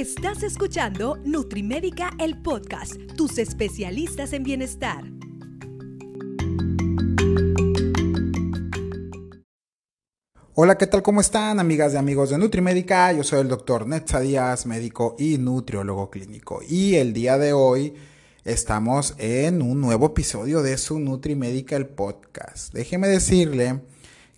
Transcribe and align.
Estás 0.00 0.42
escuchando 0.42 1.18
Nutrimédica, 1.26 2.12
el 2.18 2.40
podcast, 2.40 2.94
tus 3.18 3.36
especialistas 3.36 4.32
en 4.32 4.44
bienestar. 4.44 5.04
Hola, 10.54 10.78
¿qué 10.78 10.86
tal? 10.86 11.02
¿Cómo 11.02 11.20
están, 11.20 11.60
amigas 11.60 11.92
y 11.92 11.98
amigos 11.98 12.30
de 12.30 12.38
Nutrimédica? 12.38 13.12
Yo 13.12 13.22
soy 13.22 13.40
el 13.40 13.48
doctor 13.48 13.86
Netza 13.86 14.20
Díaz, 14.20 14.64
médico 14.64 15.16
y 15.18 15.36
nutriólogo 15.36 16.08
clínico. 16.08 16.62
Y 16.66 16.94
el 16.94 17.12
día 17.12 17.36
de 17.36 17.52
hoy 17.52 17.92
estamos 18.46 19.14
en 19.18 19.60
un 19.60 19.82
nuevo 19.82 20.06
episodio 20.06 20.62
de 20.62 20.78
su 20.78 20.98
Nutrimédica, 20.98 21.76
el 21.76 21.88
podcast. 21.88 22.72
Déjeme 22.72 23.06
decirle 23.06 23.82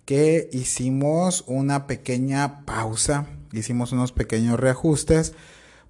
que 0.03 0.49
hicimos 0.51 1.45
una 1.47 1.87
pequeña 1.87 2.65
pausa, 2.65 3.27
hicimos 3.53 3.91
unos 3.91 4.11
pequeños 4.11 4.59
reajustes 4.59 5.33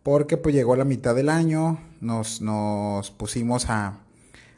porque 0.04 0.38
pues 0.38 0.54
llegó 0.54 0.76
la 0.76 0.86
mitad 0.86 1.16
del 1.16 1.30
año, 1.30 1.80
nos, 2.02 2.42
nos 2.42 3.10
pusimos 3.12 3.70
a, 3.70 4.00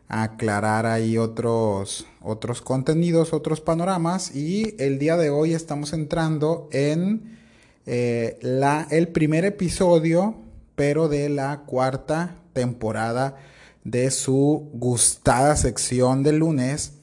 aclarar 0.07 0.85
ahí 0.85 1.17
otros, 1.17 2.05
otros 2.21 2.61
contenidos, 2.61 3.33
otros 3.33 3.59
panoramas 3.59 4.35
y 4.35 4.75
el 4.77 4.99
día 4.99 5.17
de 5.17 5.31
hoy 5.31 5.53
estamos 5.55 5.93
entrando 5.93 6.69
en 6.71 7.39
eh, 7.87 8.37
la, 8.41 8.87
el 8.91 9.07
primer 9.07 9.45
episodio, 9.45 10.35
pero 10.75 11.07
de 11.07 11.29
la 11.29 11.61
cuarta 11.61 12.35
temporada 12.53 13.35
de 13.83 14.11
su 14.11 14.69
gustada 14.73 15.55
sección 15.55 16.21
de 16.21 16.33
lunes 16.33 16.93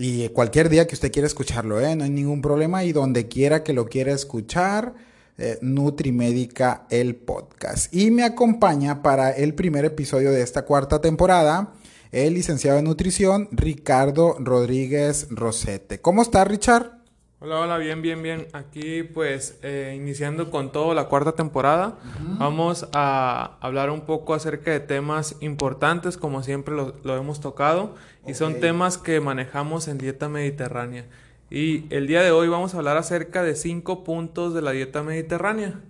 y 0.00 0.28
cualquier 0.28 0.68
día 0.68 0.86
que 0.86 0.94
usted 0.94 1.10
quiera 1.10 1.26
escucharlo, 1.26 1.80
¿eh? 1.80 1.96
no 1.96 2.04
hay 2.04 2.10
ningún 2.10 2.40
problema. 2.40 2.84
Y 2.84 2.92
donde 2.92 3.26
quiera 3.26 3.64
que 3.64 3.72
lo 3.72 3.86
quiera 3.86 4.12
escuchar, 4.12 4.94
eh, 5.38 5.58
Nutrimédica, 5.62 6.86
el 6.90 7.16
podcast. 7.16 7.94
Y 7.94 8.10
me 8.10 8.24
acompaña 8.24 9.02
para 9.02 9.30
el 9.30 9.54
primer 9.54 9.84
episodio 9.84 10.30
de 10.30 10.42
esta 10.42 10.64
cuarta 10.64 11.00
temporada 11.00 11.72
el 12.12 12.34
licenciado 12.34 12.78
en 12.78 12.86
nutrición, 12.86 13.48
Ricardo 13.52 14.36
Rodríguez 14.38 15.28
Rosete. 15.30 16.00
¿Cómo 16.00 16.22
está, 16.22 16.44
Richard? 16.44 16.98
Hola, 17.40 17.60
hola, 17.60 17.78
bien, 17.78 18.02
bien, 18.02 18.20
bien. 18.20 18.48
Aquí 18.52 19.04
pues 19.04 19.58
eh, 19.62 19.94
iniciando 19.96 20.50
con 20.50 20.72
todo 20.72 20.92
la 20.92 21.04
cuarta 21.04 21.32
temporada, 21.32 21.96
vamos 22.38 22.88
a 22.92 23.58
hablar 23.60 23.90
un 23.90 24.00
poco 24.00 24.34
acerca 24.34 24.72
de 24.72 24.80
temas 24.80 25.36
importantes, 25.40 26.16
como 26.16 26.42
siempre 26.42 26.74
lo, 26.74 27.16
hemos 27.16 27.40
tocado, 27.40 27.94
y 28.26 28.34
son 28.34 28.58
temas 28.58 28.98
que 28.98 29.20
manejamos 29.20 29.86
en 29.86 29.98
dieta 29.98 30.28
mediterránea. 30.28 31.06
Y 31.50 31.92
el 31.94 32.06
día 32.06 32.22
de 32.22 32.30
hoy 32.30 32.48
vamos 32.48 32.74
a 32.74 32.78
hablar 32.78 32.96
acerca 32.96 33.42
de 33.42 33.54
cinco 33.54 34.04
puntos 34.04 34.54
de 34.54 34.62
la 34.62 34.72
dieta 34.72 35.02
mediterránea. 35.02 35.80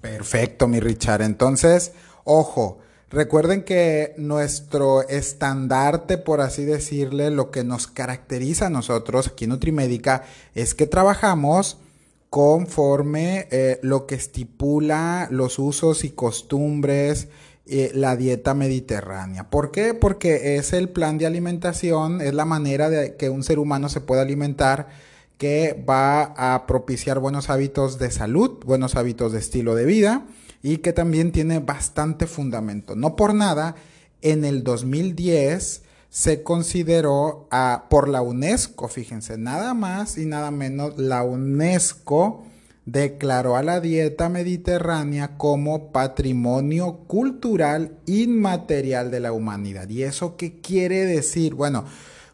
Perfecto, 0.00 0.68
mi 0.68 0.80
Richard. 0.80 1.22
Entonces, 1.22 1.92
ojo, 2.24 2.80
Recuerden 3.14 3.62
que 3.62 4.12
nuestro 4.16 5.02
estandarte, 5.02 6.18
por 6.18 6.40
así 6.40 6.64
decirle, 6.64 7.30
lo 7.30 7.52
que 7.52 7.62
nos 7.62 7.86
caracteriza 7.86 8.66
a 8.66 8.70
nosotros 8.70 9.28
aquí 9.28 9.44
en 9.44 9.50
Nutrimédica 9.50 10.24
es 10.56 10.74
que 10.74 10.88
trabajamos 10.88 11.78
conforme 12.28 13.46
eh, 13.52 13.78
lo 13.82 14.06
que 14.06 14.16
estipula 14.16 15.28
los 15.30 15.60
usos 15.60 16.02
y 16.02 16.10
costumbres, 16.10 17.28
eh, 17.66 17.92
la 17.94 18.16
dieta 18.16 18.52
mediterránea. 18.52 19.48
¿Por 19.48 19.70
qué? 19.70 19.94
Porque 19.94 20.56
es 20.56 20.74
el 20.74 20.90
plan 20.90 21.16
de 21.16 21.26
alimentación, 21.26 22.20
es 22.20 22.34
la 22.34 22.44
manera 22.44 22.90
de 22.90 23.16
que 23.16 23.30
un 23.30 23.42
ser 23.42 23.58
humano 23.58 23.88
se 23.88 24.02
pueda 24.02 24.20
alimentar 24.20 24.88
que 25.38 25.82
va 25.88 26.34
a 26.36 26.66
propiciar 26.66 27.18
buenos 27.20 27.50
hábitos 27.50 27.98
de 27.98 28.10
salud, 28.10 28.62
buenos 28.64 28.96
hábitos 28.96 29.32
de 29.32 29.38
estilo 29.38 29.74
de 29.74 29.86
vida 29.86 30.26
y 30.62 30.78
que 30.78 30.92
también 30.92 31.32
tiene 31.32 31.58
bastante 31.58 32.26
fundamento. 32.26 32.96
No 32.96 33.16
por 33.16 33.34
nada, 33.34 33.76
en 34.20 34.44
el 34.44 34.62
2010 34.62 35.82
se 36.10 36.42
consideró 36.42 37.48
por 37.90 38.08
la 38.08 38.22
UNESCO, 38.22 38.88
fíjense, 38.88 39.36
nada 39.36 39.74
más 39.74 40.16
y 40.16 40.26
nada 40.26 40.50
menos, 40.50 40.96
la 40.96 41.22
UNESCO 41.24 42.44
declaró 42.86 43.56
a 43.56 43.62
la 43.62 43.80
dieta 43.80 44.28
mediterránea 44.28 45.36
como 45.38 45.90
patrimonio 45.90 46.98
cultural 47.06 47.98
inmaterial 48.06 49.10
de 49.10 49.20
la 49.20 49.32
humanidad. 49.32 49.88
¿Y 49.88 50.02
eso 50.02 50.36
qué 50.36 50.60
quiere 50.60 51.06
decir? 51.06 51.54
Bueno, 51.54 51.84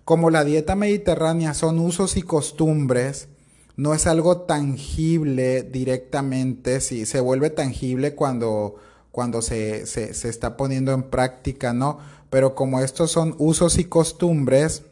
como 0.04 0.30
la 0.30 0.44
dieta 0.44 0.74
mediterránea 0.74 1.54
son 1.54 1.78
usos 1.78 2.16
y 2.16 2.22
costumbres, 2.22 3.28
no 3.76 3.94
es 3.94 4.06
algo 4.06 4.42
tangible 4.42 5.62
directamente, 5.62 6.80
sí, 6.80 7.06
se 7.06 7.20
vuelve 7.20 7.50
tangible 7.50 8.14
cuando, 8.14 8.74
cuando 9.12 9.40
se, 9.42 9.86
se, 9.86 10.12
se 10.14 10.28
está 10.28 10.56
poniendo 10.56 10.92
en 10.92 11.04
práctica, 11.04 11.72
¿no? 11.72 11.98
Pero 12.28 12.54
como 12.54 12.80
estos 12.80 13.10
son 13.10 13.34
usos 13.38 13.78
y 13.78 13.84
costumbres, 13.84 14.82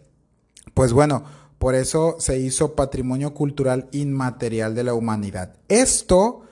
pues 0.73 0.93
bueno, 0.93 1.25
por 1.59 1.75
eso 1.75 2.17
se 2.19 2.39
hizo 2.39 2.75
patrimonio 2.75 3.35
cultural 3.35 3.89
inmaterial 3.93 4.75
de 4.75 4.85
la 4.85 4.95
humanidad. 4.95 5.57
Esto, 5.69 6.43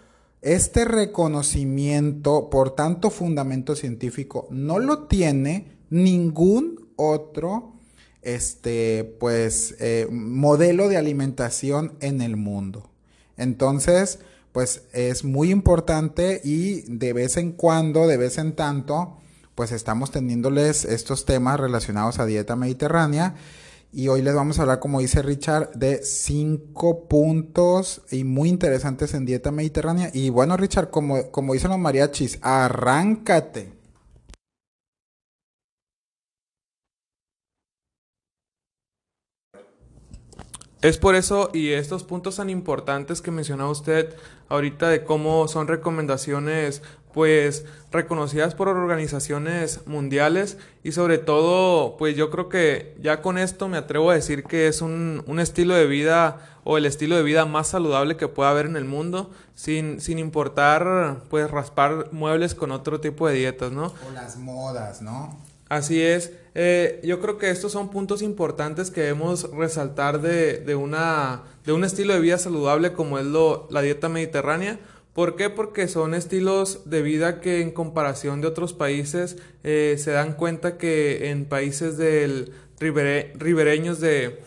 este 0.43 0.85
reconocimiento 0.85 2.51
por 2.51 2.75
tanto 2.75 3.11
fundamento 3.11 3.77
científico, 3.77 4.49
no 4.51 4.79
lo 4.79 5.05
tiene 5.05 5.77
ningún 5.91 6.89
otro 6.97 7.75
este, 8.23 9.05
pues, 9.21 9.77
eh, 9.79 10.09
modelo 10.11 10.89
de 10.89 10.97
alimentación 10.97 11.95
en 12.01 12.21
el 12.21 12.37
mundo. 12.37 12.91
Entonces, 13.37 14.19
pues 14.51 14.83
es 14.93 15.23
muy 15.23 15.51
importante 15.51 16.41
y 16.43 16.81
de 16.89 17.13
vez 17.13 17.37
en 17.37 17.53
cuando, 17.53 18.07
de 18.07 18.17
vez 18.17 18.39
en 18.39 18.55
tanto, 18.57 19.19
pues 19.55 19.71
estamos 19.71 20.11
teniéndoles 20.11 20.85
estos 20.85 21.25
temas 21.25 21.61
relacionados 21.61 22.19
a 22.19 22.27
dieta 22.27 22.57
mediterránea. 22.57 23.35
Y 23.97 24.09
hoy 24.09 24.21
les 24.21 24.35
vamos 24.35 24.59
a 24.59 24.63
hablar, 24.63 24.79
como 24.79 25.01
dice 25.01 25.23
Richard, 25.23 25.71
de 25.71 26.03
cinco 26.03 27.09
puntos 27.09 28.03
y 28.11 28.25
muy 28.25 28.51
interesantes 28.51 29.15
en 29.15 29.25
dieta 29.25 29.51
mediterránea. 29.51 30.11
Y 30.13 30.29
bueno, 30.29 30.59
Richard, 30.59 30.91
como, 30.91 31.31
como 31.31 31.55
dicen 31.55 31.71
los 31.71 31.79
mariachis, 31.79 32.39
arráncate. 32.43 33.73
Es 40.87 40.99
por 40.99 41.17
eso 41.17 41.51
y 41.53 41.73
estos 41.73 42.05
puntos 42.05 42.37
tan 42.37 42.49
importantes 42.49 43.21
que 43.21 43.33
mencionaba 43.33 43.69
usted 43.71 44.15
ahorita 44.49 44.89
de 44.89 45.03
cómo 45.03 45.49
son 45.49 45.67
recomendaciones 45.67 46.81
pues 47.13 47.65
reconocidas 47.91 48.55
por 48.55 48.69
organizaciones 48.69 49.81
mundiales 49.89 50.59
y 50.85 50.93
sobre 50.93 51.19
todo 51.19 51.97
pues 51.97 52.15
yo 52.15 52.31
creo 52.31 52.49
que 52.49 52.95
ya 53.03 53.21
con 53.21 53.37
esto 53.37 53.67
me 53.67 53.79
atrevo 53.79 54.11
a 54.11 54.15
decir 54.15 54.45
que 54.45 54.69
es 54.69 54.81
un, 54.81 55.25
un 55.27 55.41
estilo 55.41 55.75
de 55.75 55.89
vida 55.89 56.61
o 56.63 56.79
el 56.79 56.87
estilo 56.87 57.17
de 57.17 57.25
vida 57.25 57.47
más 57.47 57.67
saludable 57.67 58.17
que 58.17 58.29
pueda 58.29 58.51
haber 58.51 58.67
en 58.67 58.77
el 58.77 58.85
mundo 58.85 59.33
sin, 59.57 60.01
sin 60.01 60.21
importar 60.21 61.25
pues 61.31 61.51
raspar 61.51 62.13
muebles 62.13 62.55
con 62.55 62.71
otro 62.71 63.01
tipo 63.01 63.27
de 63.27 63.35
dietas, 63.35 63.73
¿no? 63.73 63.87
O 64.09 64.13
las 64.15 64.37
modas, 64.37 65.03
¿no? 65.03 65.37
Así 65.69 66.01
es. 66.01 66.31
Eh, 66.59 67.01
yo 67.05 67.21
creo 67.21 67.37
que 67.37 67.51
estos 67.51 67.73
son 67.73 67.91
puntos 67.91 68.23
importantes 68.23 68.91
que 68.91 69.03
debemos 69.03 69.51
resaltar 69.51 70.23
de, 70.23 70.57
de, 70.57 70.75
una, 70.75 71.43
de 71.67 71.75
un 71.75 71.85
estilo 71.85 72.15
de 72.15 72.21
vida 72.21 72.39
saludable 72.39 72.95
como 72.95 73.19
es 73.19 73.27
lo, 73.27 73.69
la 73.71 73.83
dieta 73.83 74.09
mediterránea. 74.09 74.81
¿Por 75.13 75.37
qué? 75.37 75.51
Porque 75.51 75.87
son 75.87 76.15
estilos 76.15 76.89
de 76.89 77.03
vida 77.03 77.43
que 77.43 77.61
en 77.61 77.73
comparación 77.73 78.41
de 78.41 78.47
otros 78.47 78.73
países 78.73 79.37
eh, 79.65 79.97
se 79.99 80.13
dan 80.13 80.33
cuenta 80.33 80.79
que 80.79 81.29
en 81.29 81.45
países 81.45 81.99
del 81.99 82.55
ribereños 82.81 84.01
de, 84.01 84.41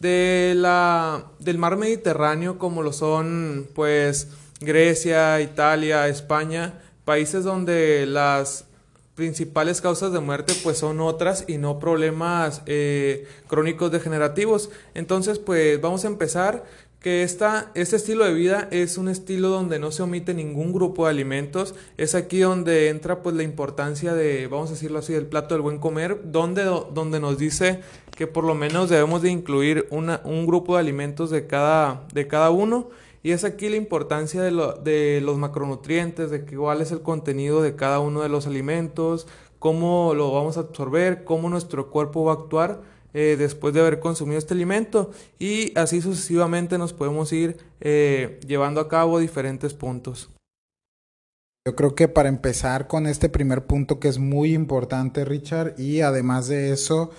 de 0.00 0.52
la, 0.54 1.30
del 1.38 1.56
mar 1.56 1.78
Mediterráneo 1.78 2.58
como 2.58 2.82
lo 2.82 2.92
son 2.92 3.66
pues 3.74 4.28
Grecia, 4.60 5.40
Italia, 5.40 6.06
España, 6.06 6.82
países 7.06 7.44
donde 7.44 8.04
las 8.06 8.66
principales 9.14 9.80
causas 9.80 10.12
de 10.12 10.20
muerte 10.20 10.54
pues 10.62 10.78
son 10.78 11.00
otras 11.00 11.44
y 11.46 11.58
no 11.58 11.78
problemas 11.78 12.62
eh, 12.66 13.26
crónicos 13.46 13.92
degenerativos. 13.92 14.70
Entonces 14.94 15.38
pues 15.38 15.80
vamos 15.80 16.04
a 16.04 16.08
empezar 16.08 16.64
que 17.04 17.22
esta, 17.22 17.70
este 17.74 17.96
estilo 17.96 18.24
de 18.24 18.32
vida 18.32 18.66
es 18.70 18.96
un 18.96 19.10
estilo 19.10 19.50
donde 19.50 19.78
no 19.78 19.90
se 19.90 20.02
omite 20.02 20.32
ningún 20.32 20.72
grupo 20.72 21.04
de 21.04 21.10
alimentos. 21.10 21.74
Es 21.98 22.14
aquí 22.14 22.38
donde 22.38 22.88
entra 22.88 23.22
pues 23.22 23.36
la 23.36 23.42
importancia 23.42 24.14
de, 24.14 24.46
vamos 24.46 24.70
a 24.70 24.72
decirlo 24.72 25.00
así, 25.00 25.12
del 25.12 25.26
plato 25.26 25.54
del 25.54 25.60
buen 25.60 25.78
comer, 25.78 26.22
donde, 26.24 26.64
donde 26.64 27.20
nos 27.20 27.36
dice 27.36 27.80
que 28.16 28.26
por 28.26 28.44
lo 28.44 28.54
menos 28.54 28.88
debemos 28.88 29.20
de 29.20 29.30
incluir 29.30 29.86
una, 29.90 30.22
un 30.24 30.46
grupo 30.46 30.76
de 30.76 30.80
alimentos 30.80 31.28
de 31.28 31.46
cada, 31.46 32.06
de 32.14 32.26
cada 32.26 32.48
uno 32.48 32.88
y 33.24 33.32
es 33.32 33.42
aquí 33.42 33.70
la 33.70 33.76
importancia 33.76 34.42
de, 34.42 34.50
lo, 34.50 34.74
de 34.74 35.22
los 35.22 35.38
macronutrientes, 35.38 36.30
de 36.30 36.44
que 36.44 36.56
cuál 36.58 36.82
es 36.82 36.92
el 36.92 37.00
contenido 37.00 37.62
de 37.62 37.74
cada 37.74 37.98
uno 37.98 38.20
de 38.20 38.28
los 38.28 38.46
alimentos, 38.46 39.26
cómo 39.58 40.12
lo 40.14 40.30
vamos 40.30 40.58
a 40.58 40.60
absorber, 40.60 41.24
cómo 41.24 41.48
nuestro 41.48 41.90
cuerpo 41.90 42.22
va 42.24 42.32
a 42.32 42.34
actuar 42.36 42.82
eh, 43.14 43.36
después 43.38 43.72
de 43.72 43.80
haber 43.80 43.98
consumido 43.98 44.38
este 44.38 44.52
alimento 44.52 45.10
y 45.38 45.72
así 45.74 46.02
sucesivamente 46.02 46.76
nos 46.76 46.92
podemos 46.92 47.32
ir 47.32 47.56
eh, 47.80 48.38
llevando 48.46 48.78
a 48.82 48.88
cabo 48.88 49.18
diferentes 49.18 49.72
puntos. 49.72 50.28
Yo 51.66 51.74
creo 51.74 51.94
que 51.94 52.08
para 52.08 52.28
empezar 52.28 52.88
con 52.88 53.06
este 53.06 53.30
primer 53.30 53.64
punto 53.64 54.00
que 54.00 54.08
es 54.08 54.18
muy 54.18 54.52
importante, 54.52 55.24
Richard, 55.24 55.80
y 55.80 56.02
además 56.02 56.46
de 56.48 56.72
eso, 56.72 57.10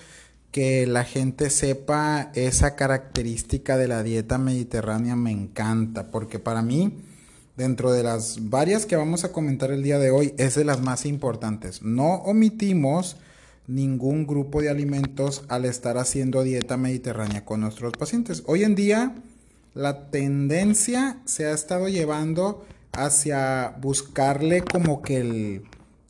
que 0.55 0.87
la 0.87 1.03
gente 1.03 1.49
sepa 1.49 2.31
esa 2.33 2.77
característica 2.77 3.75
de 3.75 3.89
la 3.89 4.03
dieta 4.03 4.37
mediterránea 4.37 5.13
me 5.17 5.29
encanta, 5.29 6.11
porque 6.11 6.39
para 6.39 6.61
mí, 6.61 6.93
dentro 7.57 7.91
de 7.91 8.03
las 8.03 8.49
varias 8.49 8.85
que 8.85 8.95
vamos 8.95 9.25
a 9.25 9.33
comentar 9.33 9.71
el 9.71 9.83
día 9.83 9.99
de 9.99 10.11
hoy, 10.11 10.33
es 10.37 10.55
de 10.55 10.63
las 10.63 10.79
más 10.79 11.05
importantes. 11.05 11.81
No 11.81 12.13
omitimos 12.19 13.17
ningún 13.67 14.25
grupo 14.25 14.61
de 14.61 14.69
alimentos 14.69 15.43
al 15.49 15.65
estar 15.65 15.97
haciendo 15.97 16.41
dieta 16.41 16.77
mediterránea 16.77 17.43
con 17.43 17.59
nuestros 17.59 17.91
pacientes. 17.91 18.41
Hoy 18.45 18.63
en 18.63 18.75
día, 18.75 19.13
la 19.73 20.09
tendencia 20.09 21.17
se 21.25 21.47
ha 21.47 21.51
estado 21.51 21.89
llevando 21.89 22.65
hacia 22.93 23.75
buscarle 23.81 24.61
como 24.61 25.01
que 25.01 25.17
el, 25.17 25.63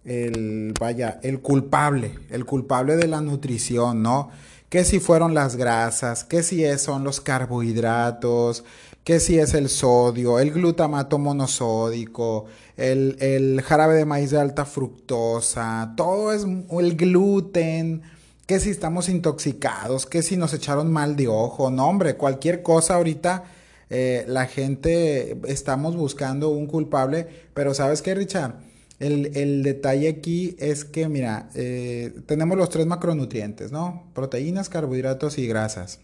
el, 0.05 0.73
vaya, 0.79 1.19
el 1.23 1.39
culpable, 1.39 2.19
el 2.29 2.45
culpable 2.45 2.95
de 2.95 3.07
la 3.07 3.21
nutrición, 3.21 4.01
¿no? 4.01 4.29
Que 4.69 4.83
si 4.83 4.99
fueron 4.99 5.33
las 5.33 5.55
grasas, 5.55 6.23
que 6.23 6.43
si 6.43 6.65
son 6.77 7.03
los 7.03 7.21
carbohidratos, 7.21 8.63
que 9.03 9.19
si 9.19 9.37
es 9.37 9.53
el 9.53 9.69
sodio, 9.69 10.39
el 10.39 10.51
glutamato 10.51 11.17
monosódico, 11.19 12.45
el, 12.75 13.17
el 13.19 13.61
jarabe 13.61 13.95
de 13.95 14.05
maíz 14.05 14.31
de 14.31 14.39
alta 14.39 14.65
fructosa, 14.65 15.93
todo 15.95 16.33
es 16.33 16.43
el 16.43 16.97
gluten, 16.97 18.01
que 18.47 18.59
si 18.59 18.69
estamos 18.69 19.09
intoxicados, 19.09 20.05
que 20.05 20.21
si 20.21 20.37
nos 20.37 20.53
echaron 20.53 20.91
mal 20.91 21.15
de 21.15 21.27
ojo, 21.27 21.69
no 21.71 21.87
hombre, 21.87 22.15
cualquier 22.15 22.61
cosa 22.63 22.95
ahorita 22.95 23.43
eh, 23.89 24.25
la 24.27 24.47
gente 24.47 25.37
estamos 25.47 25.95
buscando 25.95 26.49
un 26.49 26.65
culpable, 26.67 27.27
pero 27.53 27.73
¿sabes 27.73 28.01
qué, 28.01 28.15
Richard? 28.15 28.64
El, 28.99 29.63
detalle 29.63 30.07
aquí 30.07 30.55
es 30.57 30.85
que, 30.85 31.09
mira, 31.09 31.49
eh, 31.53 32.13
tenemos 32.27 32.57
los 32.57 32.69
tres 32.69 32.85
macronutrientes, 32.85 33.71
¿no? 33.71 34.07
Proteínas, 34.13 34.69
carbohidratos 34.69 35.37
y 35.37 35.47
grasas. 35.47 35.99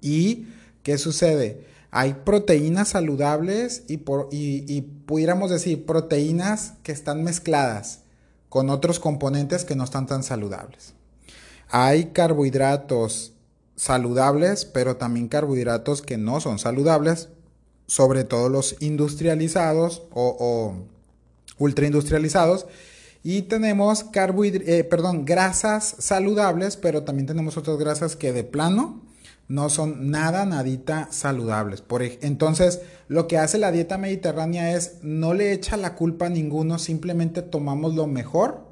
¿Y 0.00 0.48
qué 0.82 0.98
sucede? 0.98 1.64
Hay 1.92 2.14
proteínas 2.24 2.88
saludables 2.88 3.84
y, 3.88 3.98
pudiéramos 3.98 5.50
decir 5.50 5.86
proteínas 5.86 6.74
que 6.82 6.92
están 6.92 7.22
mezcladas 7.22 8.00
con 8.48 8.70
otros 8.70 8.98
componentes 8.98 9.64
que 9.64 9.76
no 9.76 9.84
están 9.84 10.06
tan 10.06 10.24
saludables. 10.24 10.94
Hay 11.68 12.06
carbohidratos 12.06 13.34
saludables, 13.76 14.64
pero 14.64 14.96
también 14.96 15.28
carbohidratos 15.28 16.02
que 16.02 16.16
no 16.16 16.40
son 16.40 16.58
saludables, 16.58 17.28
sobre 17.86 18.24
todo 18.24 18.48
los 18.48 18.76
industrializados 18.80 20.02
o 20.12 20.74
ultra 21.60 21.86
industrializados. 21.86 22.66
Y 23.22 23.42
tenemos 23.42 24.06
eh, 24.12 24.84
perdón, 24.84 25.24
grasas 25.24 25.94
saludables, 25.98 26.76
pero 26.76 27.04
también 27.04 27.26
tenemos 27.26 27.56
otras 27.56 27.78
grasas 27.78 28.16
que 28.16 28.32
de 28.32 28.42
plano 28.42 29.02
no 29.46 29.68
son 29.68 30.10
nada, 30.10 30.46
nadita 30.46 31.08
saludables. 31.10 31.82
Por, 31.82 32.02
entonces, 32.02 32.80
lo 33.08 33.26
que 33.26 33.36
hace 33.36 33.58
la 33.58 33.72
dieta 33.72 33.98
mediterránea 33.98 34.74
es 34.76 34.98
no 35.02 35.34
le 35.34 35.52
echa 35.52 35.76
la 35.76 35.96
culpa 35.96 36.26
a 36.26 36.30
ninguno, 36.30 36.78
simplemente 36.78 37.42
tomamos 37.42 37.94
lo 37.94 38.06
mejor 38.06 38.68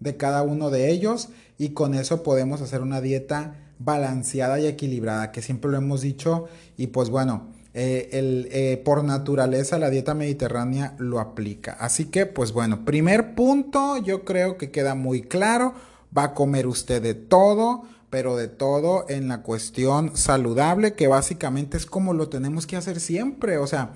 de 0.00 0.16
cada 0.16 0.42
uno 0.42 0.70
de 0.70 0.90
ellos 0.90 1.28
y 1.58 1.70
con 1.70 1.94
eso 1.94 2.22
podemos 2.22 2.60
hacer 2.60 2.82
una 2.82 3.00
dieta 3.00 3.54
balanceada 3.78 4.58
y 4.58 4.66
equilibrada, 4.66 5.32
que 5.32 5.42
siempre 5.42 5.70
lo 5.70 5.76
hemos 5.76 6.00
dicho, 6.00 6.46
y 6.76 6.88
pues 6.88 7.08
bueno, 7.08 7.52
eh, 7.78 8.08
el, 8.18 8.48
eh, 8.52 8.80
por 8.82 9.04
naturaleza 9.04 9.78
la 9.78 9.90
dieta 9.90 10.14
mediterránea 10.14 10.94
lo 10.96 11.20
aplica. 11.20 11.72
Así 11.78 12.06
que, 12.06 12.24
pues 12.24 12.52
bueno, 12.52 12.86
primer 12.86 13.34
punto, 13.34 13.98
yo 13.98 14.24
creo 14.24 14.56
que 14.56 14.70
queda 14.70 14.94
muy 14.94 15.20
claro, 15.20 15.74
va 16.16 16.24
a 16.24 16.34
comer 16.34 16.66
usted 16.66 17.02
de 17.02 17.12
todo, 17.12 17.82
pero 18.08 18.34
de 18.34 18.48
todo 18.48 19.04
en 19.10 19.28
la 19.28 19.42
cuestión 19.42 20.16
saludable, 20.16 20.94
que 20.94 21.06
básicamente 21.06 21.76
es 21.76 21.84
como 21.84 22.14
lo 22.14 22.30
tenemos 22.30 22.66
que 22.66 22.76
hacer 22.76 22.98
siempre, 22.98 23.58
o 23.58 23.66
sea, 23.66 23.90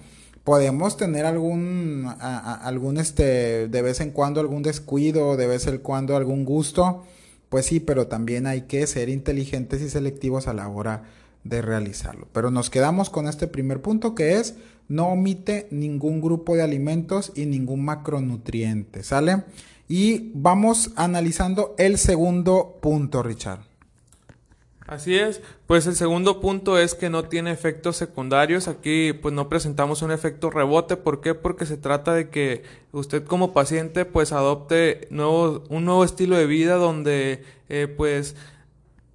podemos 0.45 0.99
tener 0.99 1.25
algún, 1.25 2.07
algún 2.21 2.99
este, 2.99 3.69
de 3.69 3.81
vez 3.81 4.03
en 4.03 4.11
cuando 4.11 4.43
algún 4.43 4.63
descuido, 4.63 5.39
de 5.39 5.47
vez 5.47 5.67
en 5.67 5.79
cuando 5.79 6.17
algún 6.17 6.45
gusto, 6.45 7.05
pues 7.49 7.65
sí, 7.65 7.81
pero 7.81 8.09
también 8.09 8.47
hay 8.47 8.63
que 8.63 8.87
ser 8.87 9.09
inteligentes 9.09 9.81
y 9.81 9.89
selectivos 9.89 10.49
a 10.49 10.53
la 10.53 10.69
hora 10.69 11.05
de 11.45 11.63
realizarlo. 11.63 12.29
Pero 12.33 12.51
nos 12.51 12.71
quedamos 12.71 13.11
con 13.11 13.27
este 13.27 13.47
primer 13.47 13.81
punto 13.83 14.15
que 14.15 14.37
es 14.37 14.57
no 14.89 15.09
omite 15.09 15.69
ningún 15.71 16.21
grupo 16.21 16.57
de 16.57 16.63
alimentos 16.63 17.33
y 17.35 17.47
ningún 17.47 17.85
macronutriente, 17.85 19.03
¿sale? 19.03 19.45
Y 19.89 20.33
vamos 20.35 20.91
analizando 20.97 21.75
el 21.79 21.99
segundo 21.99 22.79
punto, 22.81 23.23
Richard. 23.23 23.61
Así 24.91 25.17
es, 25.17 25.41
pues 25.69 25.87
el 25.87 25.95
segundo 25.95 26.41
punto 26.41 26.77
es 26.77 26.97
que 26.97 27.11
no 27.11 27.23
tiene 27.23 27.53
efectos 27.53 27.97
secundarios. 27.97 28.67
Aquí 28.67 29.13
pues 29.13 29.33
no 29.33 29.49
presentamos 29.49 30.03
un 30.03 30.11
efecto 30.11 30.51
rebote. 30.51 30.97
¿Por 30.97 31.21
qué? 31.21 31.37
Porque 31.37 31.65
se 31.65 31.77
trata 31.77 32.13
de 32.13 32.29
que 32.29 32.65
usted 32.91 33.25
como 33.25 33.53
paciente 33.53 34.05
pues 34.05 34.33
adopte 34.33 35.07
nuevo, 35.11 35.63
un 35.69 35.85
nuevo 35.85 36.03
estilo 36.03 36.37
de 36.37 36.47
vida 36.47 36.75
donde 36.75 37.45
eh, 37.69 37.87
pues 37.87 38.35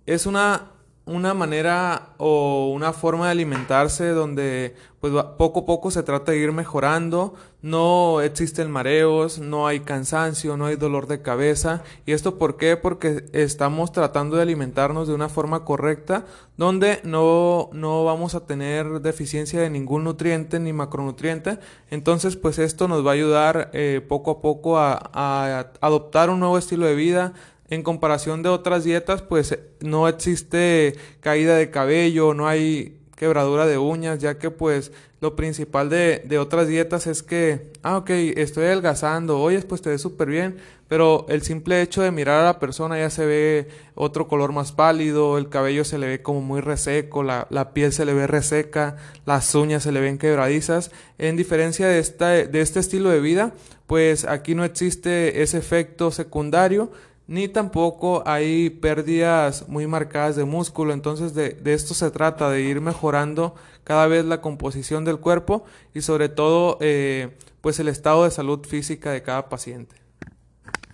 es 0.06 0.26
una 0.26 0.72
una 1.06 1.36
manera 1.36 2.14
o 2.18 2.72
una 2.74 2.92
forma 2.92 3.26
de 3.26 3.32
alimentarse 3.32 4.10
donde 4.10 4.76
pues 5.00 5.14
poco 5.38 5.60
a 5.60 5.66
poco 5.68 5.92
se 5.92 6.02
trata 6.02 6.32
de 6.32 6.40
ir 6.40 6.52
mejorando, 6.52 7.36
no 7.62 8.22
existen 8.22 8.72
mareos, 8.72 9.38
no 9.38 9.68
hay 9.68 9.82
cansancio, 9.82 10.58
no 10.58 10.66
hay 10.66 10.78
dolor 10.78 11.06
de 11.06 11.22
cabeza. 11.22 11.84
¿Y 12.08 12.14
esto 12.14 12.40
por 12.40 12.58
qué? 12.58 12.76
Porque 12.76 13.26
estamos 13.32 13.92
tratando 13.92 14.36
de 14.36 14.42
alimentarnos 14.42 15.08
de 15.08 15.14
una 15.14 15.30
forma 15.30 15.64
correcta 15.64 16.26
donde 16.58 17.02
no, 17.04 17.70
no 17.72 18.04
vamos 18.04 18.34
a 18.34 18.48
tener 18.48 19.02
deficiencia 19.02 19.62
de 19.62 19.70
ningún 19.70 20.06
nutriente 20.06 20.60
ni 20.60 20.74
macronutriente. 20.74 21.60
Entonces 21.92 22.36
pues 22.36 22.58
esto 22.58 22.88
nos 22.88 23.06
va 23.06 23.12
a 23.12 23.14
ayudar 23.14 23.70
eh, 23.74 24.02
poco 24.08 24.32
a 24.32 24.42
poco 24.42 24.80
a, 24.80 25.12
a 25.14 25.72
adoptar 25.82 26.32
un 26.32 26.40
nuevo 26.40 26.58
estilo 26.58 26.88
de 26.88 26.96
vida, 26.96 27.34
en 27.70 27.84
comparación 27.84 28.44
de 28.44 28.50
otras 28.50 28.84
dietas, 28.84 29.22
pues 29.22 29.58
no 29.82 30.08
existe 30.08 30.96
caída 31.20 31.56
de 31.56 31.72
cabello, 31.72 32.34
no 32.34 32.48
hay 32.48 33.00
quebradura 33.16 33.66
de 33.66 33.78
uñas, 33.78 34.20
ya 34.20 34.38
que 34.38 34.52
pues 34.52 34.92
lo 35.22 35.36
principal 35.36 35.90
de, 35.90 36.22
de 36.26 36.38
otras 36.38 36.68
dietas 36.68 37.08
es 37.08 37.24
que, 37.24 37.72
ah, 37.82 37.98
ok, 37.98 38.10
estoy 38.10 38.66
adelgazando, 38.66 39.40
oye, 39.40 39.62
pues 39.62 39.82
te 39.82 39.90
ves 39.90 40.02
súper 40.02 40.30
bien, 40.30 40.58
pero 40.88 41.26
el 41.30 41.42
simple 41.42 41.82
hecho 41.82 42.02
de 42.04 42.12
mirar 42.12 42.42
a 42.42 42.46
la 42.46 42.60
persona 42.60 43.00
ya 43.00 43.10
se 43.10 43.26
ve 43.26 43.68
otro 43.96 44.28
color 44.28 44.52
más 44.52 44.72
pálido, 44.72 45.38
el 45.38 45.50
cabello 45.50 45.84
se 45.84 45.98
le 45.98 46.08
ve 46.08 46.22
como 46.22 46.42
muy 46.42 46.62
reseco, 46.62 47.24
la, 47.24 47.48
la 47.50 47.74
piel 47.74 47.92
se 47.92 48.06
le 48.06 48.14
ve 48.14 48.28
reseca, 48.28 48.98
las 49.26 49.56
uñas 49.56 49.82
se 49.82 49.92
le 49.92 50.02
ven 50.02 50.20
quebradizas. 50.20 50.92
En 51.18 51.38
diferencia 51.38 51.88
de, 51.88 51.98
esta, 51.98 52.30
de 52.30 52.62
este 52.62 52.80
estilo 52.80 53.10
de 53.10 53.20
vida, 53.20 53.54
pues 53.88 54.26
aquí 54.26 54.54
no 54.54 54.64
existe 54.64 55.42
ese 55.42 55.58
efecto 55.58 56.12
secundario, 56.12 56.92
ni 57.28 57.48
tampoco 57.48 58.24
hay 58.26 58.70
pérdidas 58.70 59.68
muy 59.68 59.88
marcadas 59.88 60.36
de 60.36 60.46
músculo. 60.46 60.94
Entonces 60.94 61.34
de, 61.34 61.58
esto 61.66 61.94
se 61.94 62.12
trata, 62.12 62.50
de 62.50 62.62
ir 62.62 62.82
mejorando 62.82 63.56
cada 63.84 64.08
vez 64.08 64.26
la 64.26 64.42
composición 64.42 65.06
del 65.06 65.20
cuerpo 65.20 65.64
y 65.94 66.02
sobre 66.02 66.30
todo 66.30 66.78
eh, 66.82 67.36
pues 67.62 67.80
el 67.80 67.88
estado 67.88 68.26
de 68.26 68.32
salud 68.32 68.66
física 68.66 69.12
de 69.12 69.24
cada 69.24 69.50
paciente. 69.50 69.96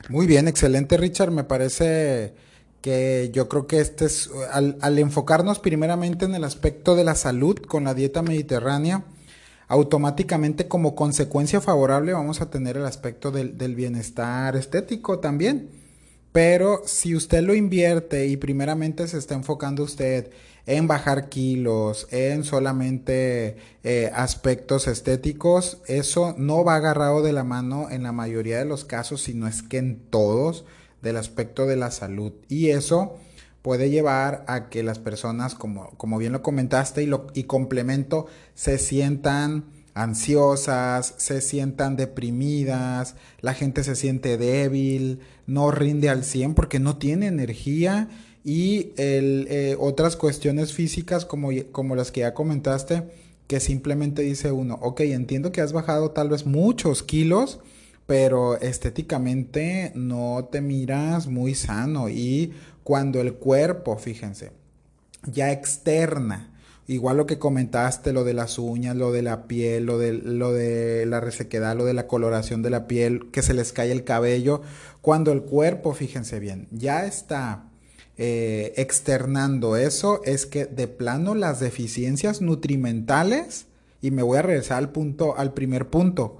Muy 0.09 0.25
bien, 0.25 0.47
excelente 0.47 0.97
Richard. 0.97 1.31
Me 1.31 1.43
parece 1.43 2.33
que 2.81 3.29
yo 3.33 3.47
creo 3.47 3.67
que 3.67 3.79
este 3.79 4.05
es, 4.05 4.29
al, 4.51 4.77
al 4.81 4.97
enfocarnos 4.99 5.59
primeramente 5.59 6.25
en 6.25 6.33
el 6.33 6.43
aspecto 6.43 6.95
de 6.95 7.03
la 7.03 7.15
salud 7.15 7.57
con 7.57 7.83
la 7.83 7.93
dieta 7.93 8.23
mediterránea, 8.23 9.03
automáticamente 9.67 10.67
como 10.67 10.95
consecuencia 10.95 11.61
favorable 11.61 12.13
vamos 12.13 12.41
a 12.41 12.49
tener 12.49 12.77
el 12.77 12.85
aspecto 12.85 13.31
del, 13.31 13.57
del 13.57 13.75
bienestar 13.75 14.55
estético 14.55 15.19
también. 15.19 15.80
Pero 16.31 16.81
si 16.85 17.15
usted 17.15 17.41
lo 17.41 17.53
invierte 17.53 18.27
y 18.27 18.37
primeramente 18.37 19.07
se 19.07 19.17
está 19.17 19.35
enfocando 19.35 19.83
usted 19.83 20.31
en 20.65 20.87
bajar 20.87 21.27
kilos, 21.27 22.07
en 22.11 22.43
solamente 22.43 23.57
eh, 23.83 24.11
aspectos 24.13 24.87
estéticos, 24.87 25.79
eso 25.87 26.35
no 26.37 26.63
va 26.63 26.75
agarrado 26.75 27.21
de 27.21 27.33
la 27.33 27.43
mano 27.43 27.89
en 27.89 28.03
la 28.03 28.11
mayoría 28.11 28.59
de 28.59 28.65
los 28.65 28.85
casos, 28.85 29.23
sino 29.23 29.47
es 29.47 29.61
que 29.61 29.79
en 29.79 29.99
todos 30.09 30.65
del 31.01 31.17
aspecto 31.17 31.65
de 31.65 31.75
la 31.75 31.91
salud. 31.91 32.31
Y 32.47 32.69
eso 32.69 33.17
puede 33.61 33.89
llevar 33.89 34.45
a 34.47 34.69
que 34.69 34.83
las 34.83 34.99
personas, 34.99 35.55
como, 35.55 35.89
como 35.97 36.17
bien 36.17 36.31
lo 36.31 36.41
comentaste 36.41 37.03
y, 37.03 37.07
lo, 37.07 37.27
y 37.33 37.43
complemento, 37.43 38.27
se 38.55 38.77
sientan 38.77 39.65
ansiosas, 39.93 41.13
se 41.17 41.41
sientan 41.41 41.95
deprimidas, 41.95 43.15
la 43.41 43.53
gente 43.53 43.83
se 43.83 43.95
siente 43.95 44.37
débil, 44.37 45.19
no 45.47 45.71
rinde 45.71 46.09
al 46.09 46.23
100 46.23 46.53
porque 46.53 46.79
no 46.79 46.97
tiene 46.97 47.27
energía 47.27 48.09
y 48.43 48.93
el, 48.97 49.47
eh, 49.49 49.75
otras 49.79 50.15
cuestiones 50.15 50.73
físicas 50.73 51.25
como, 51.25 51.49
como 51.71 51.95
las 51.95 52.11
que 52.11 52.21
ya 52.21 52.33
comentaste, 52.33 53.03
que 53.47 53.59
simplemente 53.59 54.21
dice 54.21 54.51
uno, 54.51 54.79
ok, 54.81 55.01
entiendo 55.01 55.51
que 55.51 55.61
has 55.61 55.73
bajado 55.73 56.11
tal 56.11 56.29
vez 56.29 56.45
muchos 56.45 57.03
kilos, 57.03 57.59
pero 58.05 58.59
estéticamente 58.59 59.91
no 59.95 60.49
te 60.51 60.61
miras 60.61 61.27
muy 61.27 61.55
sano 61.55 62.09
y 62.09 62.53
cuando 62.83 63.21
el 63.21 63.33
cuerpo, 63.35 63.97
fíjense, 63.97 64.51
ya 65.31 65.51
externa, 65.51 66.50
igual 66.91 67.15
lo 67.17 67.25
que 67.25 67.39
comentaste, 67.39 68.11
lo 68.11 68.25
de 68.25 68.33
las 68.33 68.59
uñas, 68.59 68.95
lo 68.97 69.11
de 69.11 69.21
la 69.21 69.47
piel, 69.47 69.85
lo 69.85 69.97
de, 69.97 70.11
lo 70.11 70.51
de 70.51 71.05
la 71.05 71.21
resequedad, 71.21 71.75
lo 71.75 71.85
de 71.85 71.93
la 71.93 72.05
coloración 72.05 72.61
de 72.61 72.69
la 72.69 72.85
piel, 72.87 73.31
que 73.31 73.41
se 73.41 73.53
les 73.53 73.71
cae 73.71 73.91
el 73.91 74.03
cabello, 74.03 74.61
cuando 75.01 75.31
el 75.31 75.43
cuerpo, 75.43 75.93
fíjense 75.93 76.39
bien, 76.39 76.67
ya 76.71 77.05
está 77.05 77.69
eh, 78.17 78.73
externando 78.75 79.77
eso, 79.77 80.21
es 80.25 80.45
que 80.45 80.65
de 80.65 80.87
plano 80.87 81.33
las 81.33 81.61
deficiencias 81.61 82.41
nutrimentales, 82.41 83.67
y 84.01 84.11
me 84.11 84.21
voy 84.21 84.39
a 84.39 84.41
regresar 84.41 84.77
al 84.77 84.91
punto, 84.91 85.37
al 85.37 85.53
primer 85.53 85.87
punto, 85.87 86.39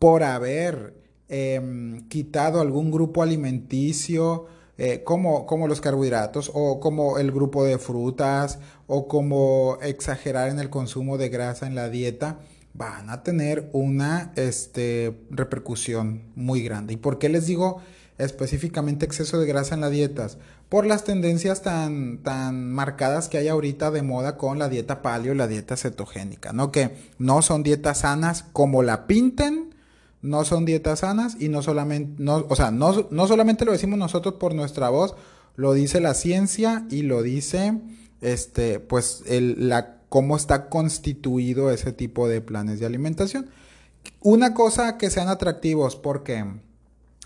por 0.00 0.24
haber 0.24 0.94
em, 1.28 2.08
quitado 2.08 2.60
algún 2.60 2.90
grupo 2.90 3.22
alimenticio, 3.22 4.46
eh, 4.76 5.02
como, 5.04 5.46
como 5.46 5.68
los 5.68 5.80
carbohidratos 5.80 6.50
o 6.52 6.80
como 6.80 7.18
el 7.18 7.30
grupo 7.30 7.64
de 7.64 7.78
frutas 7.78 8.58
o 8.86 9.06
como 9.06 9.78
exagerar 9.82 10.48
en 10.48 10.58
el 10.58 10.68
consumo 10.68 11.16
de 11.16 11.28
grasa 11.28 11.66
en 11.66 11.74
la 11.74 11.88
dieta, 11.88 12.38
van 12.74 13.08
a 13.08 13.22
tener 13.22 13.70
una 13.72 14.32
este, 14.34 15.16
repercusión 15.30 16.22
muy 16.34 16.62
grande. 16.62 16.94
¿Y 16.94 16.96
por 16.96 17.18
qué 17.18 17.28
les 17.28 17.46
digo 17.46 17.80
específicamente 18.18 19.06
exceso 19.06 19.38
de 19.38 19.46
grasa 19.46 19.76
en 19.76 19.80
las 19.80 19.92
dietas? 19.92 20.38
Por 20.68 20.86
las 20.86 21.04
tendencias 21.04 21.62
tan, 21.62 22.18
tan 22.18 22.72
marcadas 22.72 23.28
que 23.28 23.38
hay 23.38 23.46
ahorita 23.46 23.92
de 23.92 24.02
moda 24.02 24.36
con 24.36 24.58
la 24.58 24.68
dieta 24.68 25.02
paleo 25.02 25.34
y 25.34 25.36
la 25.36 25.46
dieta 25.46 25.76
cetogénica, 25.76 26.52
¿no? 26.52 26.72
Que 26.72 26.96
no 27.18 27.42
son 27.42 27.62
dietas 27.62 27.98
sanas 27.98 28.44
como 28.52 28.82
la 28.82 29.06
pinten, 29.06 29.63
no 30.24 30.46
son 30.46 30.64
dietas 30.64 31.00
sanas 31.00 31.36
y 31.38 31.50
no 31.50 31.62
solamente, 31.62 32.14
no, 32.16 32.46
o 32.48 32.56
sea, 32.56 32.70
no, 32.70 33.06
no 33.10 33.26
solamente 33.26 33.66
lo 33.66 33.72
decimos 33.72 33.98
nosotros 33.98 34.36
por 34.36 34.54
nuestra 34.54 34.88
voz, 34.88 35.14
lo 35.54 35.74
dice 35.74 36.00
la 36.00 36.14
ciencia 36.14 36.86
y 36.90 37.02
lo 37.02 37.22
dice, 37.22 37.78
este, 38.22 38.80
pues, 38.80 39.22
el, 39.26 39.68
la, 39.68 39.98
cómo 40.08 40.36
está 40.36 40.70
constituido 40.70 41.70
ese 41.70 41.92
tipo 41.92 42.26
de 42.26 42.40
planes 42.40 42.80
de 42.80 42.86
alimentación. 42.86 43.50
Una 44.20 44.54
cosa 44.54 44.96
que 44.96 45.10
sean 45.10 45.28
atractivos 45.28 45.94
porque 45.94 46.42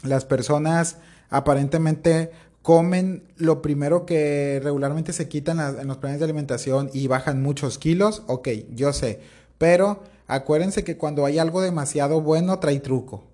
las 0.03 0.25
personas 0.25 0.97
aparentemente 1.31 2.33
comen 2.63 3.23
lo 3.37 3.63
primero 3.63 4.07
que 4.07 4.61
regularmente 4.61 5.13
se 5.13 5.29
quitan 5.29 5.61
en 5.61 5.87
los 5.87 5.99
planes 5.99 6.19
de 6.19 6.25
alimentación 6.25 6.91
y 6.93 7.07
bajan 7.07 7.43
muchos 7.43 7.79
kilos, 7.79 8.25
ok, 8.27 8.49
yo 8.75 8.93
sé, 8.93 9.21
pero 9.57 10.03
acuérdense 10.29 10.85
que 10.85 10.97
cuando 10.97 11.25
hay 11.25 11.39
algo 11.39 11.61
demasiado 11.61 12.21
bueno 12.21 12.61
trae 12.61 12.79
truco 12.79 13.25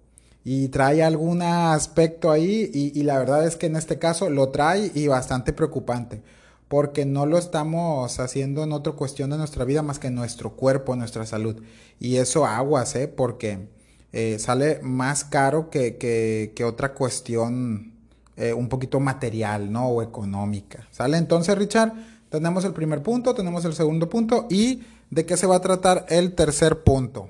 y 0.44 0.68
trae 0.68 1.02
algún 1.02 1.42
aspecto 1.42 2.30
ahí 2.30 2.70
y, 2.72 3.02
la 3.02 3.18
verdad 3.18 3.46
es 3.46 3.56
que 3.56 3.66
en 3.66 3.76
este 3.76 3.98
caso 3.98 4.30
lo 4.30 4.50
trae 4.50 4.90
y 4.94 5.08
bastante 5.08 5.52
preocupante 5.52 6.22
porque 6.68 7.04
no 7.06 7.24
lo 7.26 7.38
estamos 7.38 8.20
haciendo 8.20 8.62
en 8.62 8.72
otra 8.72 8.92
cuestión 8.92 9.30
de 9.30 9.38
nuestra 9.38 9.64
vida 9.64 9.82
más 9.82 9.98
que 9.98 10.10
nuestro 10.10 10.56
cuerpo, 10.56 10.96
nuestra 10.96 11.24
salud. 11.24 11.62
Y 12.00 12.16
eso 12.16 12.46
aguas, 12.46 12.96
¿eh? 12.96 13.06
Porque 13.06 13.68
eh, 14.12 14.38
sale 14.38 14.80
más 14.82 15.24
caro 15.24 15.70
que, 15.70 15.96
que, 15.98 16.64
otra 16.64 16.94
cuestión 16.94 17.92
eh, 18.36 18.52
un 18.52 18.68
poquito 18.68 18.98
material, 18.98 19.70
¿no? 19.70 19.88
O 19.88 20.02
económica. 20.02 20.88
¿Sale? 20.90 21.18
Entonces, 21.18 21.56
Richard, 21.56 21.92
tenemos 22.28 22.64
el 22.64 22.72
primer 22.72 23.02
punto, 23.02 23.34
tenemos 23.34 23.64
el 23.64 23.74
segundo 23.74 24.08
punto 24.08 24.48
y 24.50 24.82
¿De 25.10 25.26
qué 25.26 25.36
se 25.36 25.46
va 25.46 25.56
a 25.56 25.60
tratar 25.60 26.06
el 26.08 26.34
tercer 26.34 26.82
punto? 26.82 27.28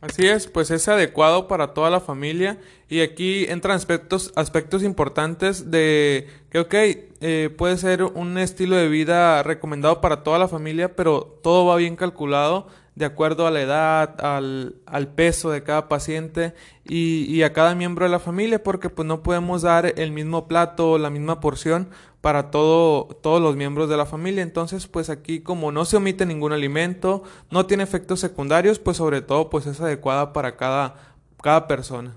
Así 0.00 0.28
es, 0.28 0.46
pues 0.46 0.70
es 0.70 0.86
adecuado 0.86 1.48
para 1.48 1.74
toda 1.74 1.90
la 1.90 2.00
familia 2.00 2.58
y 2.88 3.00
aquí 3.00 3.46
entran 3.48 3.76
aspectos, 3.76 4.32
aspectos 4.36 4.84
importantes 4.84 5.72
de 5.72 6.28
que, 6.50 6.60
ok, 6.60 6.74
eh, 7.20 7.50
puede 7.56 7.76
ser 7.78 8.04
un 8.04 8.38
estilo 8.38 8.76
de 8.76 8.88
vida 8.88 9.42
recomendado 9.42 10.00
para 10.00 10.22
toda 10.22 10.38
la 10.38 10.46
familia, 10.46 10.94
pero 10.94 11.40
todo 11.42 11.66
va 11.66 11.76
bien 11.76 11.96
calculado 11.96 12.68
de 12.98 13.04
acuerdo 13.04 13.46
a 13.46 13.52
la 13.52 13.62
edad, 13.62 14.16
al, 14.24 14.74
al 14.84 15.06
peso 15.06 15.50
de 15.50 15.62
cada 15.62 15.88
paciente 15.88 16.52
y, 16.84 17.24
y, 17.28 17.44
a 17.44 17.52
cada 17.52 17.76
miembro 17.76 18.04
de 18.04 18.10
la 18.10 18.18
familia, 18.18 18.62
porque 18.62 18.90
pues 18.90 19.06
no 19.06 19.22
podemos 19.22 19.62
dar 19.62 19.94
el 19.96 20.10
mismo 20.10 20.48
plato, 20.48 20.98
la 20.98 21.08
misma 21.08 21.38
porción 21.38 21.90
para 22.20 22.50
todo, 22.50 23.04
todos 23.22 23.40
los 23.40 23.54
miembros 23.54 23.88
de 23.88 23.96
la 23.96 24.04
familia. 24.04 24.42
Entonces, 24.42 24.88
pues 24.88 25.10
aquí 25.10 25.40
como 25.40 25.70
no 25.70 25.84
se 25.84 25.96
omite 25.96 26.26
ningún 26.26 26.52
alimento, 26.52 27.22
no 27.52 27.66
tiene 27.66 27.84
efectos 27.84 28.18
secundarios, 28.18 28.80
pues 28.80 28.96
sobre 28.96 29.22
todo 29.22 29.48
pues 29.48 29.66
es 29.66 29.80
adecuada 29.80 30.32
para 30.32 30.56
cada, 30.56 31.14
cada 31.40 31.68
persona. 31.68 32.16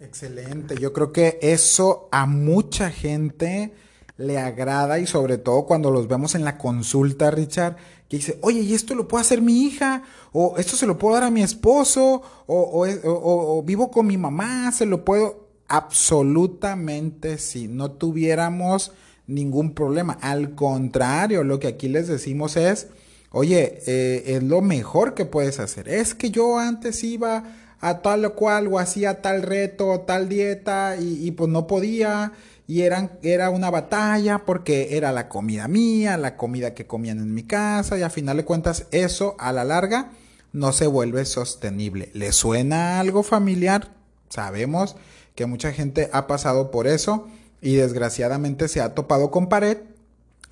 Excelente, 0.00 0.76
yo 0.78 0.92
creo 0.92 1.12
que 1.12 1.38
eso 1.40 2.08
a 2.12 2.26
mucha 2.26 2.90
gente 2.90 3.72
le 4.18 4.38
agrada 4.38 4.98
y 4.98 5.06
sobre 5.06 5.38
todo 5.38 5.64
cuando 5.64 5.90
los 5.90 6.08
vemos 6.08 6.34
en 6.34 6.44
la 6.44 6.58
consulta, 6.58 7.30
Richard, 7.30 7.76
que 8.10 8.16
dice, 8.16 8.38
oye, 8.42 8.58
¿y 8.58 8.74
esto 8.74 8.96
lo 8.96 9.06
puede 9.06 9.22
hacer 9.22 9.40
mi 9.40 9.62
hija? 9.62 10.02
¿O 10.32 10.56
esto 10.58 10.76
se 10.76 10.84
lo 10.84 10.98
puedo 10.98 11.14
dar 11.14 11.22
a 11.22 11.30
mi 11.30 11.42
esposo? 11.42 12.22
¿O, 12.48 12.86
o, 13.04 13.62
vivo 13.62 13.88
con 13.92 14.08
mi 14.08 14.18
mamá? 14.18 14.72
¿Se 14.72 14.84
lo 14.84 15.04
puedo? 15.04 15.48
Absolutamente 15.68 17.38
si 17.38 17.68
No 17.68 17.92
tuviéramos 17.92 18.90
ningún 19.28 19.74
problema. 19.74 20.18
Al 20.22 20.56
contrario, 20.56 21.44
lo 21.44 21.60
que 21.60 21.68
aquí 21.68 21.88
les 21.88 22.08
decimos 22.08 22.56
es, 22.56 22.88
oye, 23.30 23.80
eh, 23.86 24.24
es 24.26 24.42
lo 24.42 24.60
mejor 24.60 25.14
que 25.14 25.24
puedes 25.24 25.60
hacer. 25.60 25.88
Es 25.88 26.16
que 26.16 26.32
yo 26.32 26.58
antes 26.58 27.04
iba 27.04 27.44
a 27.78 28.02
tal 28.02 28.24
o 28.24 28.34
cual 28.34 28.66
o 28.66 28.80
hacía 28.80 29.22
tal 29.22 29.42
reto, 29.42 30.00
tal 30.00 30.28
dieta 30.28 30.96
y, 31.00 31.28
y 31.28 31.30
pues 31.30 31.48
no 31.48 31.68
podía 31.68 32.32
y 32.70 32.82
era 32.82 33.50
una 33.50 33.68
batalla 33.68 34.44
porque 34.46 34.96
era 34.96 35.10
la 35.10 35.28
comida 35.28 35.66
mía, 35.66 36.16
la 36.16 36.36
comida 36.36 36.72
que 36.72 36.86
comían 36.86 37.18
en 37.18 37.34
mi 37.34 37.42
casa 37.42 37.98
y 37.98 38.02
a 38.02 38.10
final 38.10 38.36
de 38.36 38.44
cuentas 38.44 38.86
eso 38.92 39.34
a 39.40 39.52
la 39.52 39.64
larga 39.64 40.12
no 40.52 40.70
se 40.72 40.86
vuelve 40.86 41.24
sostenible. 41.24 42.10
¿Le 42.14 42.30
suena 42.30 43.00
algo 43.00 43.24
familiar? 43.24 43.88
Sabemos 44.28 44.94
que 45.34 45.46
mucha 45.46 45.72
gente 45.72 46.10
ha 46.12 46.28
pasado 46.28 46.70
por 46.70 46.86
eso 46.86 47.26
y 47.60 47.74
desgraciadamente 47.74 48.68
se 48.68 48.80
ha 48.80 48.94
topado 48.94 49.32
con 49.32 49.48
pared, 49.48 49.78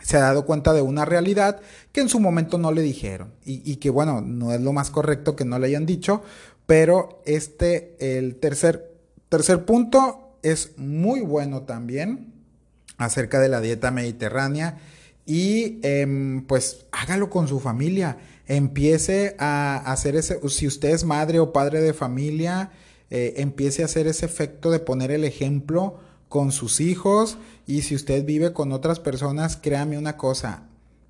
se 0.02 0.16
ha 0.16 0.22
dado 0.22 0.44
cuenta 0.44 0.72
de 0.72 0.82
una 0.82 1.04
realidad 1.04 1.60
que 1.92 2.00
en 2.00 2.08
su 2.08 2.18
momento 2.18 2.58
no 2.58 2.72
le 2.72 2.82
dijeron 2.82 3.32
y, 3.44 3.62
y 3.64 3.76
que 3.76 3.90
bueno, 3.90 4.22
no 4.22 4.52
es 4.52 4.60
lo 4.60 4.72
más 4.72 4.90
correcto 4.90 5.36
que 5.36 5.44
no 5.44 5.56
le 5.60 5.68
hayan 5.68 5.86
dicho, 5.86 6.24
pero 6.66 7.22
este, 7.26 7.94
el 8.00 8.34
tercer, 8.40 8.92
tercer 9.28 9.64
punto 9.64 10.27
es 10.42 10.78
muy 10.78 11.20
bueno 11.20 11.62
también 11.62 12.32
acerca 12.96 13.40
de 13.40 13.48
la 13.48 13.60
dieta 13.60 13.90
mediterránea 13.90 14.78
y 15.26 15.78
em, 15.82 16.44
pues 16.46 16.86
hágalo 16.90 17.30
con 17.30 17.48
su 17.48 17.60
familia. 17.60 18.18
Empiece 18.46 19.36
a 19.38 19.76
hacer 19.76 20.16
ese, 20.16 20.40
si 20.48 20.66
usted 20.66 20.90
es 20.90 21.04
madre 21.04 21.38
o 21.38 21.52
padre 21.52 21.80
de 21.80 21.92
familia, 21.92 22.70
eh, 23.10 23.34
empiece 23.36 23.82
a 23.82 23.86
hacer 23.86 24.06
ese 24.06 24.26
efecto 24.26 24.70
de 24.70 24.80
poner 24.80 25.10
el 25.10 25.24
ejemplo 25.24 25.98
con 26.28 26.52
sus 26.52 26.80
hijos 26.80 27.38
y 27.66 27.82
si 27.82 27.94
usted 27.94 28.24
vive 28.24 28.52
con 28.52 28.72
otras 28.72 29.00
personas, 29.00 29.56
créame 29.56 29.98
una 29.98 30.16
cosa, 30.16 30.64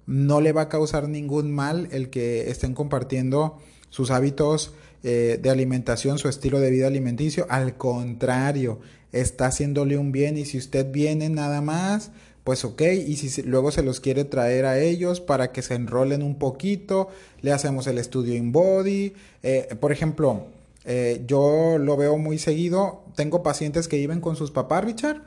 no 0.06 0.40
le 0.40 0.52
va 0.52 0.62
a 0.62 0.68
causar 0.68 1.08
ningún 1.08 1.52
mal 1.52 1.88
el 1.92 2.10
que 2.10 2.50
estén 2.50 2.74
compartiendo 2.74 3.58
sus 3.90 4.10
hábitos 4.10 4.72
eh, 5.02 5.38
de 5.40 5.50
alimentación, 5.50 6.18
su 6.18 6.28
estilo 6.28 6.60
de 6.60 6.70
vida 6.70 6.88
alimenticio. 6.88 7.46
Al 7.48 7.76
contrario, 7.76 8.80
está 9.12 9.46
haciéndole 9.46 9.96
un 9.96 10.12
bien 10.12 10.36
y 10.36 10.44
si 10.44 10.58
usted 10.58 10.90
viene 10.90 11.28
nada 11.28 11.60
más, 11.60 12.10
pues 12.44 12.64
ok, 12.64 12.82
y 13.06 13.16
si 13.16 13.42
luego 13.42 13.70
se 13.70 13.82
los 13.82 14.00
quiere 14.00 14.24
traer 14.24 14.64
a 14.64 14.78
ellos 14.78 15.20
para 15.20 15.52
que 15.52 15.62
se 15.62 15.74
enrolen 15.74 16.22
un 16.22 16.38
poquito, 16.38 17.08
le 17.42 17.52
hacemos 17.52 17.86
el 17.86 17.98
estudio 17.98 18.34
in 18.34 18.52
body. 18.52 19.14
Eh, 19.42 19.76
por 19.80 19.92
ejemplo, 19.92 20.46
eh, 20.84 21.22
yo 21.26 21.76
lo 21.78 21.96
veo 21.96 22.16
muy 22.18 22.38
seguido, 22.38 23.04
tengo 23.14 23.42
pacientes 23.42 23.88
que 23.88 23.96
viven 23.96 24.20
con 24.20 24.36
sus 24.36 24.50
papás, 24.50 24.84
Richard, 24.84 25.22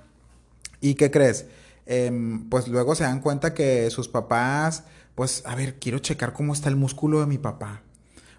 y 0.79 0.95
¿qué 0.95 1.11
crees? 1.11 1.45
Em, 1.85 2.49
pues 2.49 2.67
luego 2.67 2.95
se 2.95 3.03
dan 3.03 3.21
cuenta 3.21 3.53
que 3.53 3.89
sus 3.91 4.07
papás, 4.07 4.83
pues 5.15 5.43
a 5.45 5.55
ver, 5.55 5.75
quiero 5.79 5.99
checar 5.99 6.33
cómo 6.33 6.53
está 6.53 6.69
el 6.69 6.75
músculo 6.75 7.19
de 7.19 7.27
mi 7.27 7.37
papá 7.37 7.83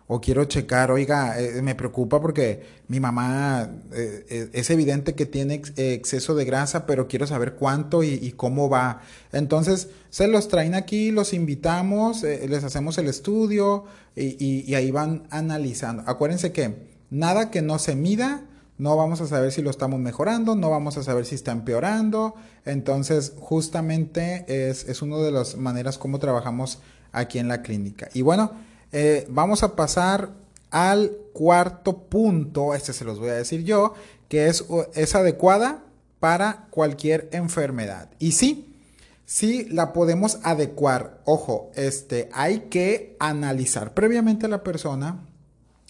o 0.07 0.21
quiero 0.21 0.45
checar, 0.45 0.91
oiga, 0.91 1.41
eh, 1.41 1.63
me 1.63 1.75
preocupa 1.75 2.21
porque 2.21 2.63
mi 2.89 3.01
mamá 3.01 3.71
eh, 3.93 4.27
eh, 4.29 4.51
es 4.53 4.71
evidente 4.71 5.15
que 5.15 5.27
tiene 5.27 5.63
exceso 5.77 6.35
de 6.35 6.45
grasa, 6.45 6.87
pero 6.87 7.09
quiero 7.09 7.27
saber 7.27 7.55
cuánto 7.55 8.03
y, 8.03 8.33
cómo 8.33 8.69
va. 8.69 9.01
Entonces, 9.33 9.89
se 10.11 10.29
los 10.29 10.49
traen 10.49 10.75
aquí, 10.75 11.11
los 11.11 11.33
invitamos, 11.33 12.23
les 12.23 12.65
hacemos 12.65 12.99
el 12.99 13.09
estudio 13.09 13.85
y, 14.17 14.71
y, 14.71 14.75
ahí 14.75 14.91
van 14.91 15.27
analizando. 15.31 16.03
Acuérdense 16.07 16.53
que 16.53 16.75
nada 17.11 17.51
que 17.51 17.63
no 17.63 17.79
se 17.79 17.97
mida, 17.97 18.45
no 18.79 18.97
vamos 18.97 19.21
a 19.21 19.27
saber 19.27 19.53
si 19.53 19.63
lo 19.63 19.71
estamos 19.71 20.01
mejorando, 20.01 20.57
no 20.57 20.69
vamos 20.69 20.97
a 20.97 21.03
saber 21.03 21.25
si 21.25 21.37
está 21.37 21.53
empeorando. 21.53 22.35
Entonces, 22.65 23.33
justamente 23.39 24.45
es, 24.49 24.89
es 24.89 25.03
una 25.03 25.19
de 25.19 25.31
las 25.31 25.57
maneras 25.57 25.99
como 25.99 26.19
trabajamos 26.19 26.81
aquí 27.13 27.39
en 27.39 27.49
la 27.49 27.63
clínica. 27.63 28.09
Y 28.13 28.23
bueno, 28.23 28.53
eh, 28.93 29.27
vamos 29.29 29.63
a 29.63 29.75
pasar 29.75 30.31
al 30.71 31.13
cuarto 31.33 31.99
punto, 31.99 32.75
este 32.75 32.93
se 32.93 33.05
los 33.05 33.19
voy 33.19 33.31
a 33.31 33.35
decir 33.35 33.65
yo, 33.65 33.95
que 34.29 34.47
es, 34.47 34.65
es 34.95 35.15
adecuada 35.15 35.85
para 36.21 36.67
cualquier 36.71 37.29
enfermedad. 37.33 38.11
Y 38.19 38.33
sí, 38.33 38.77
sí 39.27 39.67
la 39.71 39.93
podemos 39.93 40.39
adecuar. 40.43 41.21
Ojo, 41.25 41.71
este, 41.75 42.29
hay 42.33 42.61
que 42.71 43.17
analizar 43.19 43.93
previamente 43.93 44.47
a 44.47 44.49
la 44.49 44.63
persona, 44.63 45.27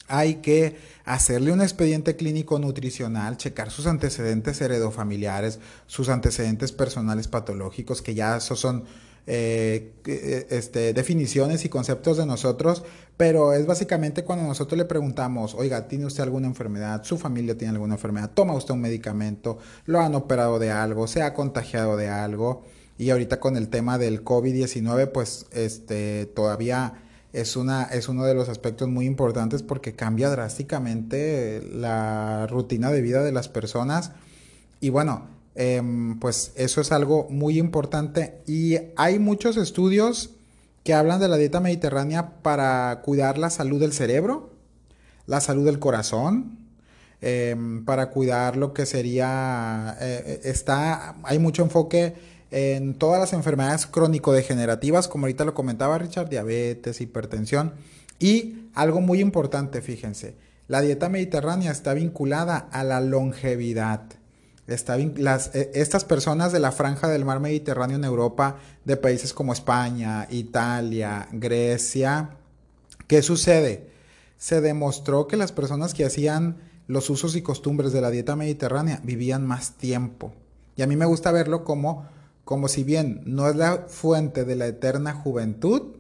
hay 0.09 0.37
que 0.37 0.77
hacerle 1.05 1.53
un 1.53 1.61
expediente 1.61 2.17
clínico 2.17 2.59
nutricional, 2.59 3.37
checar 3.37 3.71
sus 3.71 3.87
antecedentes 3.87 4.61
heredofamiliares, 4.61 5.59
sus 5.87 6.09
antecedentes 6.09 6.73
personales 6.73 7.29
patológicos, 7.29 8.03
que 8.03 8.15
ya 8.15 8.37
esos 8.37 8.61
son 8.61 8.85
eh, 9.27 9.93
eh, 10.05 10.47
este, 10.51 10.93
definiciones 10.93 11.65
y 11.65 11.69
conceptos 11.69 12.17
de 12.17 12.27
nosotros, 12.27 12.83
pero 13.17 13.53
es 13.53 13.67
básicamente 13.67 14.25
cuando 14.25 14.47
nosotros 14.47 14.77
le 14.77 14.85
preguntamos, 14.85 15.55
oiga, 15.55 15.87
¿tiene 15.87 16.07
usted 16.07 16.25
alguna 16.25 16.49
enfermedad? 16.49 17.05
¿Su 17.05 17.19
familia 17.19 17.57
tiene 17.57 17.75
alguna 17.75 17.95
enfermedad? 17.95 18.33
¿Toma 18.35 18.55
usted 18.55 18.75
un 18.75 18.81
medicamento? 18.81 19.59
¿Lo 19.87 20.01
han 20.01 20.15
operado 20.17 20.59
de 20.59 20.73
algo? 20.73 21.07
¿Se 21.07 21.23
ha 21.23 21.35
contagiado 21.35 21.97
de 21.97 22.09
algo? 22.09 22.65
Y 22.99 23.11
ahorita 23.11 23.39
con 23.39 23.57
el 23.57 23.69
tema 23.69 23.97
del 23.97 24.25
COVID-19, 24.25 25.13
pues 25.13 25.47
este, 25.53 26.27
todavía 26.27 26.95
es, 27.33 27.57
una, 27.57 27.85
es 27.85 28.09
uno 28.09 28.25
de 28.25 28.35
los 28.35 28.49
aspectos 28.49 28.89
muy 28.89 29.07
importantes 29.07 29.63
porque 29.63 29.95
cambia 29.95 30.29
drásticamente 30.31 31.63
la 31.73 32.47
rutina 32.49 32.91
de 32.91 33.03
vida 33.03 33.23
de 33.23 33.33
las 33.33 33.49
personas. 33.49 34.13
Y 34.81 34.91
bueno, 34.91 35.29
em, 35.55 36.19
pues 36.19 36.53
eso 36.57 36.81
es 36.81 36.93
algo 36.93 37.27
muy 37.31 37.59
importante. 37.59 38.41
Y 38.47 38.77
hay 38.97 39.19
muchos 39.19 39.57
estudios 39.57 40.31
que 40.85 40.95
hablan 40.95 41.21
de 41.21 41.29
la 41.29 41.37
dieta 41.37 41.61
mediterránea 41.61 42.43
para 42.43 43.03
cuidar 43.05 43.39
la 43.39 43.51
salud 43.51 43.81
del 43.81 43.93
cerebro, 43.93 44.51
la 45.27 45.41
salud 45.41 45.65
del 45.65 45.79
corazón, 45.79 46.59
em, 47.21 47.85
para 47.85 48.11
cuidar 48.11 48.57
lo 48.57 48.73
que 48.73 48.87
sería, 48.87 49.97
eh, 50.01 50.23
eh, 50.27 50.41
está, 50.45 51.17
hay 51.23 51.39
mucho 51.39 51.63
enfoque 51.63 52.15
en 52.51 52.95
todas 52.95 53.19
las 53.21 53.33
enfermedades 53.33 53.87
crónico-degenerativas, 53.87 55.09
como 55.09 55.25
ahorita 55.25 55.45
lo 55.45 55.55
comentaba 55.55 55.99
Richard, 55.99 56.29
diabetes, 56.29 57.01
hipertensión. 57.01 57.73
Y 58.19 58.69
algo 58.75 59.01
muy 59.01 59.21
importante, 59.21 59.81
fíjense, 59.81 60.37
la 60.69 60.81
dieta 60.81 61.09
mediterránea 61.09 61.73
está 61.73 61.95
vinculada 61.95 62.57
a 62.71 62.85
la 62.85 63.01
longevidad. 63.01 64.03
Está 64.67 64.97
las, 64.97 65.55
e, 65.55 65.71
estas 65.75 66.05
personas 66.05 66.53
de 66.53 66.61
la 66.61 66.73
franja 66.73 67.09
del 67.09 67.25
mar 67.25 67.41
Mediterráneo 67.41 67.97
en 67.97 68.05
Europa, 68.05 68.59
de 68.85 68.97
países 68.97 69.33
como 69.33 69.53
España, 69.53 70.27
Italia, 70.31 71.29
Grecia, 71.33 72.31
¿qué 73.07 73.23
sucede? 73.23 73.91
Se 74.37 74.61
demostró 74.61 75.27
que 75.27 75.37
las 75.37 75.53
personas 75.53 75.95
que 75.95 76.05
hacían 76.05 76.59
los 76.87 77.11
usos 77.11 77.37
y 77.37 77.43
costumbres 77.43 77.93
de 77.93 78.01
la 78.01 78.11
dieta 78.11 78.37
mediterránea 78.37 79.01
vivían 79.03 79.47
más 79.47 79.73
tiempo. 79.73 80.33
Y 80.77 80.83
a 80.83 80.87
mí 80.87 80.97
me 80.97 81.07
gusta 81.07 81.33
verlo 81.33 81.65
como 81.65 82.07
como 82.45 82.69
si 82.69 82.83
bien 82.83 83.23
no 83.25 83.49
es 83.49 83.57
la 83.57 83.87
fuente 83.89 84.45
de 84.45 84.57
la 84.57 84.67
eterna 84.67 85.15
juventud, 85.15 85.97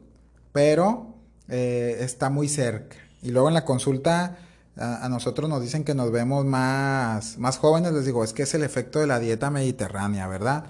pero 0.52 1.14
eh, 1.48 1.98
está 2.00 2.30
muy 2.30 2.48
cerca. 2.48 2.96
Y 3.22 3.30
luego 3.30 3.48
en 3.48 3.54
la 3.54 3.64
consulta 3.64 4.38
a, 4.76 5.08
nosotros 5.08 5.48
nos 5.48 5.62
dicen 5.62 5.84
que 5.84 5.94
nos 5.94 6.10
vemos 6.10 6.44
más, 6.44 7.38
más 7.38 7.58
jóvenes, 7.58 7.92
les 7.92 8.06
digo, 8.06 8.24
es 8.24 8.32
que 8.32 8.42
es 8.42 8.54
el 8.54 8.62
efecto 8.62 8.98
de 8.98 9.06
la 9.06 9.18
dieta 9.18 9.50
mediterránea, 9.50 10.26
¿verdad? 10.26 10.66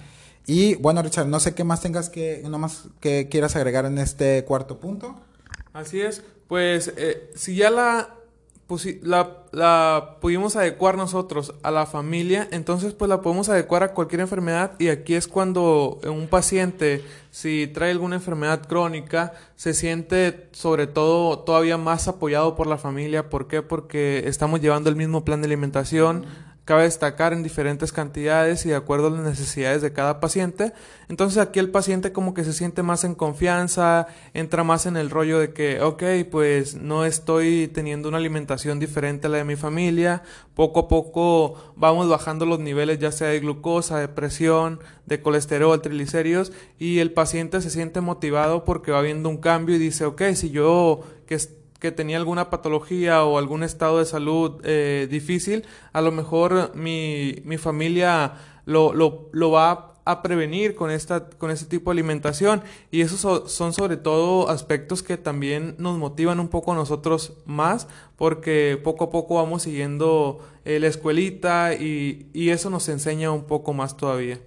Y 0.47 0.75
bueno, 0.77 1.03
Richard, 1.03 1.29
no 1.29 1.39
sé 1.39 1.55
qué 1.55 1.65
más 1.65 1.81
tengas 1.81 2.11
que, 2.11 2.43
no 2.49 2.59
más 2.59 2.85
que 3.01 3.29
quieras 3.29 3.55
agregar 3.55 3.85
en 3.85 3.99
este 3.99 4.45
cuarto 4.45 4.81
punto. 4.81 5.15
Así 5.73 6.01
es, 6.01 6.23
pues 6.49 6.93
eh, 6.97 7.31
si 7.35 7.55
ya 7.55 7.71
la 7.71 8.17
la, 9.03 9.45
la 9.53 10.17
pudimos 10.21 10.57
adecuar 10.57 10.97
nosotros 10.97 11.55
a 11.63 11.71
la 11.71 11.85
familia, 11.85 12.49
entonces 12.51 12.95
pues 12.95 13.09
la 13.09 13.21
podemos 13.21 13.49
adecuar 13.49 13.83
a 13.83 13.93
cualquier 13.93 14.23
enfermedad 14.23 14.73
y 14.79 14.89
aquí 14.89 15.15
es 15.15 15.29
cuando 15.29 16.01
un 16.05 16.27
paciente, 16.27 17.05
si 17.31 17.67
trae 17.67 17.91
alguna 17.91 18.17
enfermedad 18.17 18.67
crónica, 18.67 19.35
se 19.57 19.75
siente 19.75 20.49
sobre 20.53 20.87
todo 20.87 21.41
todavía 21.41 21.77
más 21.77 22.09
apoyado 22.09 22.57
por 22.57 22.67
la 22.67 22.79
familia. 22.79 23.29
¿Por 23.29 23.47
qué? 23.47 23.63
Porque 23.63 24.25
estamos 24.27 24.61
llevando 24.61 24.89
el 24.89 24.97
mismo 24.97 25.25
plan 25.25 25.43
de 25.43 25.47
alimentación 25.47 26.25
Cabe 26.65 26.85
destacar 26.85 27.33
en 27.33 27.43
diferentes 27.43 27.91
cantidades 27.91 28.65
y 28.67 28.69
de 28.69 28.77
acuerdo 28.77 29.09
a 29.09 29.11
las 29.11 29.23
necesidades 29.23 29.83
de 29.83 29.93
cada 29.93 30.21
paciente. 30.21 30.73
Entonces 31.09 31.39
aquí 31.39 31.59
el 31.59 31.71
paciente 31.71 32.13
como 32.13 32.35
que 32.35 32.45
se 32.45 32.53
siente 32.53 32.85
más 32.85 33.03
en 33.03 33.17
confianza, 33.17 34.07
entra 34.33 34.63
más 34.63 34.87
en 34.87 34.97
el 34.97 35.11
rollo 35.11 35.41
de 35.41 35.53
que, 35.53 35.81
ok, 35.81 36.03
pues 36.31 36.77
no 36.77 37.05
estoy 37.05 37.67
teniendo 37.67 38.09
una 38.09 38.19
alimentación 38.19 38.79
diferente 38.79 39.27
a 39.27 39.31
la 39.31 39.39
de 39.39 39.45
mi 39.45 39.57
familia. 39.57 40.23
Poco 40.55 40.81
a 40.81 40.89
poco 40.89 41.73
vamos 41.75 42.09
bajando 42.09 42.47
los 42.47 42.61
niveles 42.61 43.01
ya 43.01 43.11
sea 43.11 43.29
de 43.29 43.41
glucosa, 43.41 43.99
de 43.99 44.07
presión, 44.07 44.79
de 45.07 45.21
colesterol, 45.21 45.83
triglicéridos 45.83 46.53
y 46.79 47.01
el 47.01 47.13
paciente 47.13 47.61
se 47.61 47.71
siente 47.71 48.01
motivado 48.01 48.65
porque 48.65 48.93
va 48.93 49.03
viendo 49.03 49.29
un 49.29 49.39
cambio 49.39 49.75
y 49.75 49.79
dice, 49.79 50.05
ok, 50.05 50.23
si 50.35 50.51
yo 50.51 51.01
que 51.27 51.35
que 51.83 51.91
tenía 51.91 52.17
alguna 52.17 52.49
patología 52.49 53.25
o 53.25 53.39
algún 53.39 53.65
estado 53.65 53.99
de 53.99 54.05
salud 54.05 54.61
eh, 54.63 55.09
difícil, 55.11 55.67
a 55.93 56.01
lo 56.01 56.13
mejor 56.13 56.77
mi, 56.77 57.43
mi 57.45 57.59
familia 57.59 58.35
lo, 58.67 58.95
lo, 58.95 59.29
lo, 59.33 59.51
va 59.51 59.95
a 60.05 60.23
prevenir 60.23 60.77
con, 60.77 60.93
esta, 60.93 61.29
con 61.29 61.51
este 61.51 61.67
tipo 61.67 61.91
de 61.91 61.95
alimentación. 61.97 62.63
Y 62.93 63.01
esos 63.01 63.51
son 63.51 63.73
sobre 63.73 63.97
todo 63.97 64.49
aspectos 64.49 65.03
que 65.03 65.17
también 65.17 65.75
nos 65.79 65.99
motivan 65.99 66.39
un 66.39 66.47
poco 66.47 66.71
a 66.71 66.77
nosotros 66.77 67.33
más, 67.47 67.89
porque 68.15 68.81
poco 68.81 69.07
a 69.07 69.11
poco 69.11 69.35
vamos 69.35 69.63
siguiendo 69.63 70.39
eh, 70.65 70.79
la 70.79 70.87
escuelita 70.87 71.75
y, 71.75 72.29
y, 72.33 72.51
eso 72.51 72.71
nos 72.71 72.89
enseña 72.89 73.33
un 73.33 73.43
poco 73.43 73.73
más 73.73 73.97
todavía. 73.97 74.39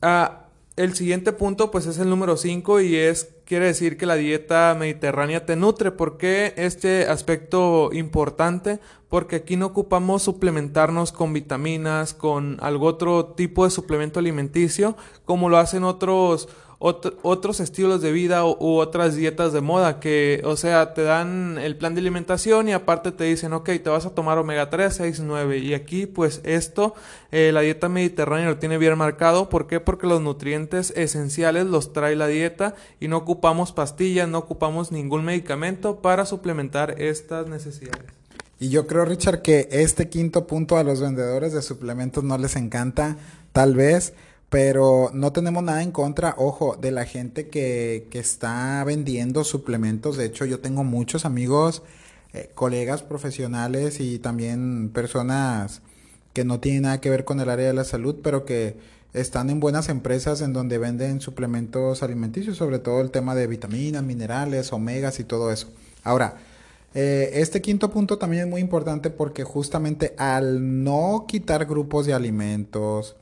Ah, 0.00 0.47
el 0.78 0.94
siguiente 0.94 1.32
punto 1.32 1.72
pues 1.72 1.86
es 1.86 1.98
el 1.98 2.08
número 2.08 2.36
5 2.36 2.80
y 2.80 2.96
es 2.96 3.34
quiere 3.44 3.66
decir 3.66 3.96
que 3.96 4.06
la 4.06 4.14
dieta 4.14 4.76
mediterránea 4.78 5.44
te 5.44 5.56
nutre. 5.56 5.90
¿Por 5.90 6.18
qué 6.18 6.54
este 6.56 7.08
aspecto 7.08 7.90
importante? 7.92 8.78
Porque 9.08 9.36
aquí 9.36 9.56
no 9.56 9.66
ocupamos 9.66 10.22
suplementarnos 10.22 11.10
con 11.10 11.32
vitaminas, 11.32 12.14
con 12.14 12.58
algún 12.60 12.88
otro 12.88 13.26
tipo 13.26 13.64
de 13.64 13.70
suplemento 13.70 14.20
alimenticio, 14.20 14.96
como 15.24 15.48
lo 15.48 15.58
hacen 15.58 15.82
otros 15.82 16.48
otros 16.80 17.58
estilos 17.58 18.00
de 18.02 18.12
vida 18.12 18.44
u, 18.44 18.76
otras 18.76 19.16
dietas 19.16 19.52
de 19.52 19.60
moda 19.60 19.98
que, 19.98 20.40
o 20.44 20.56
sea, 20.56 20.94
te 20.94 21.02
dan 21.02 21.58
el 21.58 21.76
plan 21.76 21.94
de 21.94 22.00
alimentación 22.00 22.68
y 22.68 22.72
aparte 22.72 23.10
te 23.10 23.24
dicen, 23.24 23.52
ok, 23.52 23.70
te 23.82 23.90
vas 23.90 24.06
a 24.06 24.10
tomar 24.10 24.38
omega 24.38 24.70
3, 24.70 24.94
6, 24.94 25.20
9. 25.20 25.58
Y 25.58 25.74
aquí, 25.74 26.06
pues 26.06 26.40
esto, 26.44 26.94
eh, 27.32 27.50
la 27.52 27.62
dieta 27.62 27.88
mediterránea 27.88 28.46
lo 28.46 28.58
tiene 28.58 28.78
bien 28.78 28.96
marcado. 28.96 29.48
¿Por 29.48 29.66
qué? 29.66 29.80
Porque 29.80 30.06
los 30.06 30.20
nutrientes 30.20 30.92
esenciales 30.96 31.66
los 31.66 31.92
trae 31.92 32.14
la 32.14 32.28
dieta 32.28 32.76
y 33.00 33.08
no 33.08 33.16
ocupamos 33.16 33.72
pastillas, 33.72 34.28
no 34.28 34.38
ocupamos 34.38 34.92
ningún 34.92 35.24
medicamento 35.24 35.96
para 35.96 36.26
suplementar 36.26 36.94
estas 37.02 37.48
necesidades. 37.48 38.06
Y 38.60 38.70
yo 38.70 38.86
creo, 38.86 39.04
Richard, 39.04 39.42
que 39.42 39.68
este 39.70 40.08
quinto 40.08 40.46
punto 40.46 40.76
a 40.76 40.84
los 40.84 41.00
vendedores 41.00 41.52
de 41.52 41.62
suplementos 41.62 42.24
no 42.24 42.38
les 42.38 42.56
encanta, 42.56 43.16
tal 43.52 43.74
vez 43.74 44.14
pero 44.50 45.10
no 45.12 45.32
tenemos 45.32 45.62
nada 45.62 45.82
en 45.82 45.92
contra, 45.92 46.34
ojo, 46.38 46.76
de 46.76 46.90
la 46.90 47.04
gente 47.04 47.48
que, 47.48 48.06
que 48.10 48.18
está 48.18 48.82
vendiendo 48.84 49.44
suplementos. 49.44 50.16
De 50.16 50.24
hecho, 50.24 50.44
yo 50.46 50.60
tengo 50.60 50.84
muchos 50.84 51.24
amigos, 51.24 51.82
eh, 52.32 52.50
colegas 52.54 53.02
profesionales 53.02 54.00
y 54.00 54.18
también 54.18 54.90
personas 54.92 55.82
que 56.32 56.44
no 56.44 56.60
tienen 56.60 56.82
nada 56.82 57.00
que 57.00 57.10
ver 57.10 57.24
con 57.24 57.40
el 57.40 57.50
área 57.50 57.66
de 57.66 57.74
la 57.74 57.84
salud, 57.84 58.16
pero 58.22 58.44
que 58.44 58.76
están 59.12 59.50
en 59.50 59.60
buenas 59.60 59.88
empresas 59.88 60.40
en 60.40 60.52
donde 60.52 60.78
venden 60.78 61.20
suplementos 61.20 62.02
alimenticios, 62.02 62.56
sobre 62.56 62.78
todo 62.78 63.00
el 63.00 63.10
tema 63.10 63.34
de 63.34 63.46
vitaminas, 63.46 64.02
minerales, 64.02 64.72
omegas 64.72 65.20
y 65.20 65.24
todo 65.24 65.50
eso. 65.50 65.68
Ahora, 66.04 66.36
eh, 66.94 67.30
este 67.34 67.60
quinto 67.60 67.90
punto 67.90 68.18
también 68.18 68.44
es 68.44 68.48
muy 68.48 68.60
importante 68.60 69.10
porque 69.10 69.44
justamente 69.44 70.14
al 70.16 70.84
no 70.84 71.26
quitar 71.28 71.66
grupos 71.66 72.06
de 72.06 72.14
alimentos, 72.14 73.16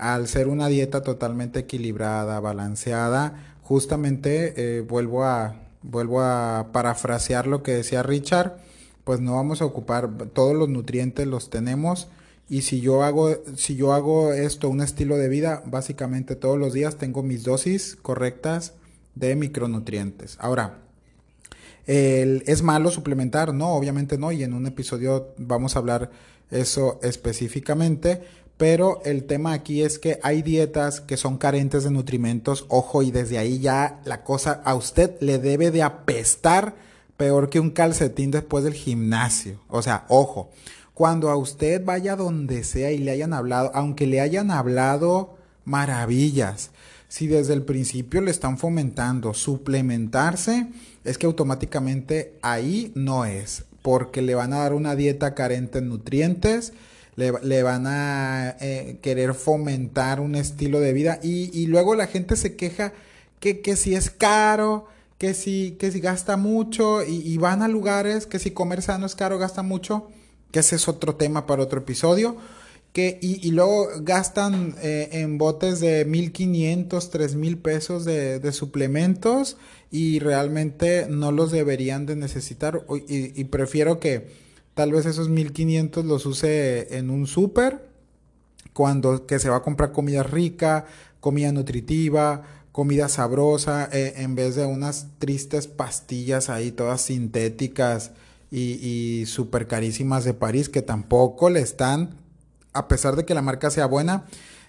al 0.00 0.28
ser 0.28 0.48
una 0.48 0.68
dieta 0.68 1.02
totalmente 1.02 1.60
equilibrada, 1.60 2.40
balanceada, 2.40 3.56
justamente 3.62 4.54
eh, 4.56 4.80
vuelvo 4.80 5.24
a 5.24 5.54
vuelvo 5.82 6.20
a 6.22 6.68
parafrasear 6.72 7.46
lo 7.46 7.62
que 7.62 7.72
decía 7.72 8.02
Richard, 8.02 8.56
pues 9.04 9.20
no 9.20 9.34
vamos 9.34 9.62
a 9.62 9.64
ocupar 9.64 10.10
todos 10.34 10.54
los 10.54 10.68
nutrientes 10.68 11.26
los 11.26 11.48
tenemos 11.48 12.08
y 12.48 12.62
si 12.62 12.80
yo 12.80 13.02
hago 13.02 13.38
si 13.56 13.76
yo 13.76 13.92
hago 13.92 14.32
esto 14.32 14.68
un 14.68 14.80
estilo 14.80 15.16
de 15.16 15.28
vida, 15.28 15.62
básicamente 15.66 16.36
todos 16.36 16.58
los 16.58 16.72
días 16.72 16.96
tengo 16.96 17.22
mis 17.22 17.44
dosis 17.44 17.96
correctas 18.00 18.74
de 19.14 19.36
micronutrientes. 19.36 20.36
Ahora, 20.40 20.78
¿Es 21.86 22.62
malo 22.62 22.92
suplementar? 22.92 23.52
No, 23.52 23.70
obviamente 23.70 24.16
no, 24.16 24.30
y 24.30 24.44
en 24.44 24.52
un 24.52 24.66
episodio 24.68 25.34
vamos 25.38 25.74
a 25.74 25.80
hablar 25.80 26.10
eso 26.50 27.00
específicamente, 27.02 28.22
pero 28.60 29.00
el 29.06 29.24
tema 29.24 29.54
aquí 29.54 29.80
es 29.80 29.98
que 29.98 30.20
hay 30.22 30.42
dietas 30.42 31.00
que 31.00 31.16
son 31.16 31.38
carentes 31.38 31.82
de 31.82 31.90
nutrimentos, 31.90 32.66
ojo, 32.68 33.02
y 33.02 33.10
desde 33.10 33.38
ahí 33.38 33.58
ya 33.58 34.02
la 34.04 34.22
cosa 34.22 34.60
a 34.66 34.74
usted 34.74 35.16
le 35.20 35.38
debe 35.38 35.70
de 35.70 35.82
apestar 35.82 36.74
peor 37.16 37.48
que 37.48 37.58
un 37.58 37.70
calcetín 37.70 38.30
después 38.30 38.62
del 38.62 38.74
gimnasio. 38.74 39.58
O 39.68 39.80
sea, 39.80 40.04
ojo, 40.08 40.50
cuando 40.92 41.30
a 41.30 41.36
usted 41.36 41.82
vaya 41.82 42.16
donde 42.16 42.62
sea 42.62 42.92
y 42.92 42.98
le 42.98 43.12
hayan 43.12 43.32
hablado, 43.32 43.70
aunque 43.72 44.06
le 44.06 44.20
hayan 44.20 44.50
hablado 44.50 45.38
maravillas, 45.64 46.70
si 47.08 47.28
desde 47.28 47.54
el 47.54 47.62
principio 47.62 48.20
le 48.20 48.30
están 48.30 48.58
fomentando 48.58 49.32
suplementarse, 49.32 50.66
es 51.04 51.16
que 51.16 51.24
automáticamente 51.24 52.34
ahí 52.42 52.92
no 52.94 53.24
es, 53.24 53.64
porque 53.80 54.20
le 54.20 54.34
van 54.34 54.52
a 54.52 54.58
dar 54.58 54.74
una 54.74 54.96
dieta 54.96 55.34
carente 55.34 55.78
en 55.78 55.88
nutrientes, 55.88 56.74
le, 57.16 57.62
van 57.62 57.86
a 57.86 58.56
eh, 58.60 58.98
querer 59.02 59.34
fomentar 59.34 60.20
un 60.20 60.34
estilo 60.34 60.80
de 60.80 60.92
vida 60.92 61.18
y, 61.22 61.66
luego 61.66 61.94
la 61.94 62.06
gente 62.06 62.36
se 62.36 62.56
queja 62.56 62.92
que, 63.40 63.76
si 63.76 63.94
es 63.94 64.10
caro, 64.10 64.86
que 65.18 65.34
si, 65.34 65.76
que 65.78 65.90
si 65.90 66.00
gasta 66.00 66.36
mucho 66.36 67.02
y, 67.04 67.36
van 67.38 67.62
a 67.62 67.68
lugares 67.68 68.26
que 68.26 68.38
si 68.38 68.52
comer 68.52 68.82
sano 68.82 69.06
es 69.06 69.14
caro, 69.14 69.38
gasta 69.38 69.62
mucho, 69.62 70.08
que 70.52 70.60
ese 70.60 70.76
es 70.76 70.88
otro 70.88 71.16
tema 71.16 71.46
para 71.46 71.62
otro 71.62 71.80
episodio. 71.80 72.36
Que, 72.92 73.18
y, 73.22 73.50
luego 73.52 73.88
gastan 74.00 74.74
eh, 74.82 75.08
en 75.12 75.38
botes 75.38 75.78
de 75.78 76.04
1500, 76.04 77.10
3000 77.10 77.58
pesos 77.58 78.04
de, 78.04 78.52
suplementos 78.52 79.58
y 79.92 80.18
realmente 80.18 81.06
no 81.08 81.30
los 81.30 81.52
deberían 81.52 82.06
de 82.06 82.16
necesitar. 82.16 82.84
Y 83.08 83.44
prefiero 83.44 84.00
que 84.00 84.49
tal 84.80 84.92
vez 84.92 85.04
esos 85.04 85.28
1500 85.28 86.06
los 86.06 86.24
use 86.24 86.96
en 86.96 87.10
un 87.10 87.26
súper 87.26 87.86
cuando 88.72 89.26
que 89.26 89.38
se 89.38 89.50
va 89.50 89.56
a 89.56 89.62
comprar 89.62 89.92
comida 89.92 90.22
rica, 90.22 90.86
comida 91.20 91.52
nutritiva, 91.52 92.44
comida 92.72 93.10
sabrosa, 93.10 93.90
eh, 93.92 94.14
en 94.16 94.34
vez 94.34 94.54
de 94.54 94.64
unas 94.64 95.08
tristes 95.18 95.66
pastillas 95.66 96.48
ahí 96.48 96.72
todas 96.72 97.02
sintéticas 97.02 98.12
y, 98.50 98.78
y 99.20 99.26
súper 99.26 99.66
carísimas 99.66 100.24
de 100.24 100.32
París 100.32 100.70
que 100.70 100.80
tampoco 100.80 101.50
le 101.50 101.60
están, 101.60 102.16
a 102.72 102.88
pesar 102.88 103.16
de 103.16 103.26
que 103.26 103.34
la 103.34 103.42
marca 103.42 103.68
sea 103.68 103.84
buena, 103.84 104.24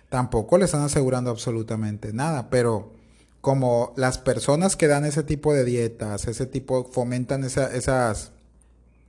tampoco 0.09 0.57
le 0.57 0.65
están 0.65 0.81
asegurando 0.81 1.29
absolutamente 1.29 2.11
nada, 2.11 2.49
pero 2.49 2.91
como 3.39 3.93
las 3.95 4.17
personas 4.17 4.75
que 4.75 4.87
dan 4.87 5.05
ese 5.05 5.23
tipo 5.23 5.53
de 5.53 5.63
dietas, 5.63 6.27
ese 6.27 6.47
tipo, 6.47 6.83
fomentan 6.83 7.45
esas 7.45 8.33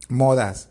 modas, 0.08 0.68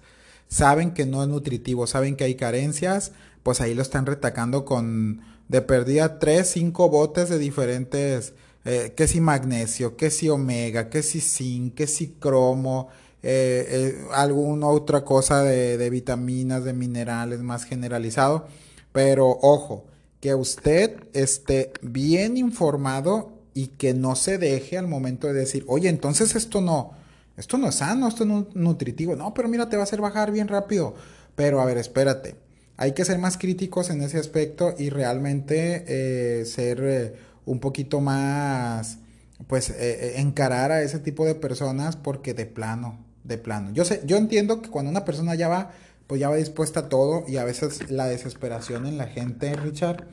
saben 0.51 0.91
que 0.91 1.05
no 1.05 1.23
es 1.23 1.29
nutritivo, 1.29 1.87
saben 1.87 2.15
que 2.15 2.25
hay 2.25 2.35
carencias, 2.35 3.13
pues 3.41 3.61
ahí 3.61 3.73
lo 3.73 3.81
están 3.81 4.05
retacando 4.05 4.65
con 4.65 5.21
de 5.47 5.61
perdida 5.61 6.19
tres, 6.19 6.51
cinco 6.51 6.89
botes 6.89 7.29
de 7.29 7.39
diferentes, 7.39 8.33
eh, 8.65 8.93
que 8.95 9.07
si 9.07 9.21
magnesio, 9.21 9.95
que 9.95 10.11
si 10.11 10.29
omega, 10.29 10.89
que 10.89 11.01
si 11.03 11.21
zinc, 11.21 11.73
que 11.73 11.87
si 11.87 12.09
cromo, 12.19 12.89
eh, 13.23 13.65
eh, 13.69 14.05
alguna 14.13 14.67
otra 14.67 15.03
cosa 15.03 15.41
de, 15.41 15.77
de 15.77 15.89
vitaminas, 15.89 16.63
de 16.63 16.73
minerales 16.73 17.39
más 17.39 17.63
generalizado. 17.63 18.45
Pero 18.91 19.39
ojo, 19.41 19.85
que 20.19 20.35
usted 20.35 20.97
esté 21.13 21.71
bien 21.81 22.37
informado 22.37 23.31
y 23.53 23.67
que 23.67 23.93
no 23.93 24.15
se 24.15 24.37
deje 24.37 24.77
al 24.77 24.87
momento 24.87 25.27
de 25.27 25.33
decir, 25.33 25.63
oye, 25.67 25.89
entonces 25.89 26.35
esto 26.35 26.61
no, 26.61 26.93
esto 27.41 27.57
no 27.57 27.67
es 27.67 27.75
sano, 27.75 28.07
esto 28.07 28.23
no 28.23 28.47
es 28.49 28.55
nutritivo. 28.55 29.15
No, 29.17 29.33
pero 29.33 29.49
mira, 29.49 29.67
te 29.67 29.75
va 29.75 29.83
a 29.83 29.85
hacer 29.85 29.99
bajar 29.99 30.31
bien 30.31 30.47
rápido. 30.47 30.95
Pero 31.35 31.59
a 31.59 31.65
ver, 31.65 31.77
espérate 31.77 32.35
hay 32.81 32.93
que 32.93 33.05
ser 33.05 33.19
más 33.19 33.37
críticos 33.37 33.91
en 33.91 34.01
ese 34.01 34.17
aspecto 34.17 34.73
y 34.75 34.89
realmente 34.89 35.85
eh, 35.87 36.45
ser 36.45 36.79
eh, 36.83 37.13
un 37.45 37.59
poquito 37.59 38.01
más, 38.01 38.97
pues, 39.45 39.69
eh, 39.69 40.19
encarar 40.19 40.71
a 40.71 40.81
ese 40.81 40.97
tipo 40.97 41.23
de 41.23 41.35
personas 41.35 41.95
porque 41.95 42.33
de 42.33 42.47
plano, 42.47 42.97
de 43.23 43.37
plano. 43.37 43.69
Yo 43.71 43.85
sé, 43.85 44.01
yo 44.05 44.17
entiendo 44.17 44.63
que 44.63 44.71
cuando 44.71 44.89
una 44.89 45.05
persona 45.05 45.35
ya 45.35 45.47
va, 45.47 45.69
pues 46.07 46.19
ya 46.19 46.29
va 46.29 46.37
dispuesta 46.37 46.79
a 46.79 46.89
todo 46.89 47.23
y 47.27 47.37
a 47.37 47.43
veces 47.43 47.91
la 47.91 48.07
desesperación 48.07 48.87
en 48.87 48.97
la 48.97 49.05
gente, 49.05 49.55
Richard, 49.55 50.07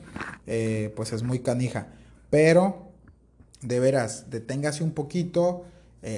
pues 0.95 1.11
es 1.11 1.23
muy 1.23 1.39
canija. 1.39 1.87
Pero, 2.29 2.91
de 3.61 3.79
veras, 3.79 4.29
deténgase 4.29 4.83
un 4.83 4.91
poquito, 4.91 5.65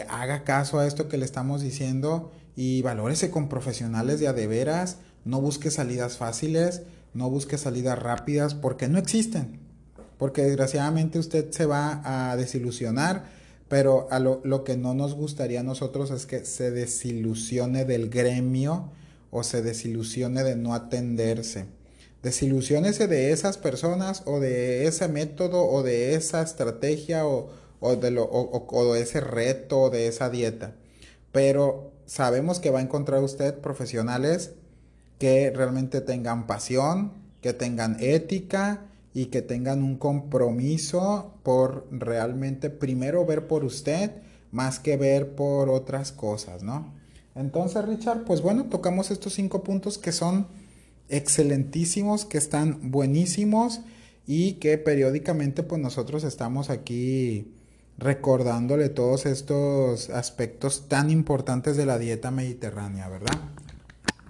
haga 0.10 0.44
caso 0.44 0.80
a 0.80 0.88
esto 0.88 1.08
que 1.08 1.18
le 1.18 1.26
estamos 1.26 1.62
diciendo 1.62 2.32
y 2.56 2.82
valórese 2.82 3.32
con 3.32 3.50
profesionales 3.50 4.20
de 4.20 4.32
de 4.32 4.48
veras 4.48 4.98
no 5.26 5.42
busque 5.42 5.70
salidas 5.72 6.18
fáciles, 6.18 6.84
no 7.14 7.30
busque 7.30 7.58
salidas 7.58 8.00
rápidas 8.00 8.56
porque 8.56 8.88
no 8.88 8.98
existen. 8.98 9.60
Porque 10.18 10.44
desgraciadamente 10.44 11.20
usted 11.20 11.52
se 11.52 11.66
va 11.66 12.02
a 12.32 12.36
desilusionar, 12.38 13.26
pero 13.68 14.08
a 14.12 14.20
lo, 14.20 14.42
lo 14.44 14.64
que 14.64 14.78
no 14.78 14.94
nos 14.94 15.16
gustaría 15.16 15.62
a 15.62 15.64
nosotros 15.64 16.12
es 16.12 16.26
que 16.26 16.46
se 16.46 16.72
desilusione 16.72 17.86
del 17.86 18.10
gremio 18.10 18.92
o 19.32 19.44
se 19.44 19.62
desilusione 19.62 20.44
de 20.44 20.56
no 20.56 20.74
atenderse. 20.74 21.66
Desilusiónese 22.22 23.08
de 23.08 23.32
esas 23.32 23.58
personas 23.58 24.22
o 24.26 24.40
de 24.40 24.86
ese 24.86 25.08
método 25.08 25.66
o 25.66 25.82
de 25.82 26.14
esa 26.14 26.44
estrategia 26.44 27.26
o, 27.26 27.50
o 27.82 27.98
de, 27.98 28.12
lo, 28.12 28.24
o, 28.24 28.66
o 28.66 28.96
ese 28.96 29.20
reto 29.20 29.90
de 29.90 30.08
esa 30.08 30.30
dieta. 30.30 30.76
Pero 31.34 31.92
sabemos 32.06 32.62
que 32.62 32.70
va 32.70 32.80
a 32.80 32.84
encontrar 32.84 33.22
usted 33.22 33.60
profesionales 33.60 34.54
que 35.20 35.52
realmente 35.52 36.00
tengan 36.00 36.48
pasión, 36.48 37.12
que 37.42 37.52
tengan 37.52 37.98
ética 38.00 38.86
y 39.14 39.26
que 39.26 39.42
tengan 39.42 39.84
un 39.84 39.98
compromiso 39.98 41.34
por 41.44 41.88
realmente 41.92 42.70
primero 42.70 43.26
ver 43.26 43.48
por 43.48 43.66
usted 43.66 44.12
más 44.52 44.80
que 44.80 44.98
ver 44.98 45.36
por 45.36 45.70
otras 45.70 46.12
cosas, 46.12 46.64
¿no? 46.64 46.94
Entonces, 47.36 47.84
Richard, 47.86 48.26
pues 48.26 48.42
bueno, 48.42 48.66
tocamos 48.66 49.10
estos 49.10 49.34
cinco 49.34 49.64
puntos 49.64 49.98
que 49.98 50.12
son 50.12 50.48
excelentísimos, 51.08 52.26
que 52.26 52.38
están 52.38 52.92
buenísimos 52.92 53.82
y 54.28 54.54
que 54.54 54.78
periódicamente 54.78 55.64
pues 55.64 55.82
nosotros 55.82 56.24
estamos 56.24 56.70
aquí 56.70 57.54
recordándole 58.02 58.90
todos 58.90 59.28
estos 59.28 60.10
aspectos 60.10 60.88
tan 60.88 61.12
importantes 61.12 61.78
de 61.78 61.86
la 61.86 62.00
dieta 62.00 62.32
mediterránea, 62.32 63.08
¿verdad? 63.08 63.38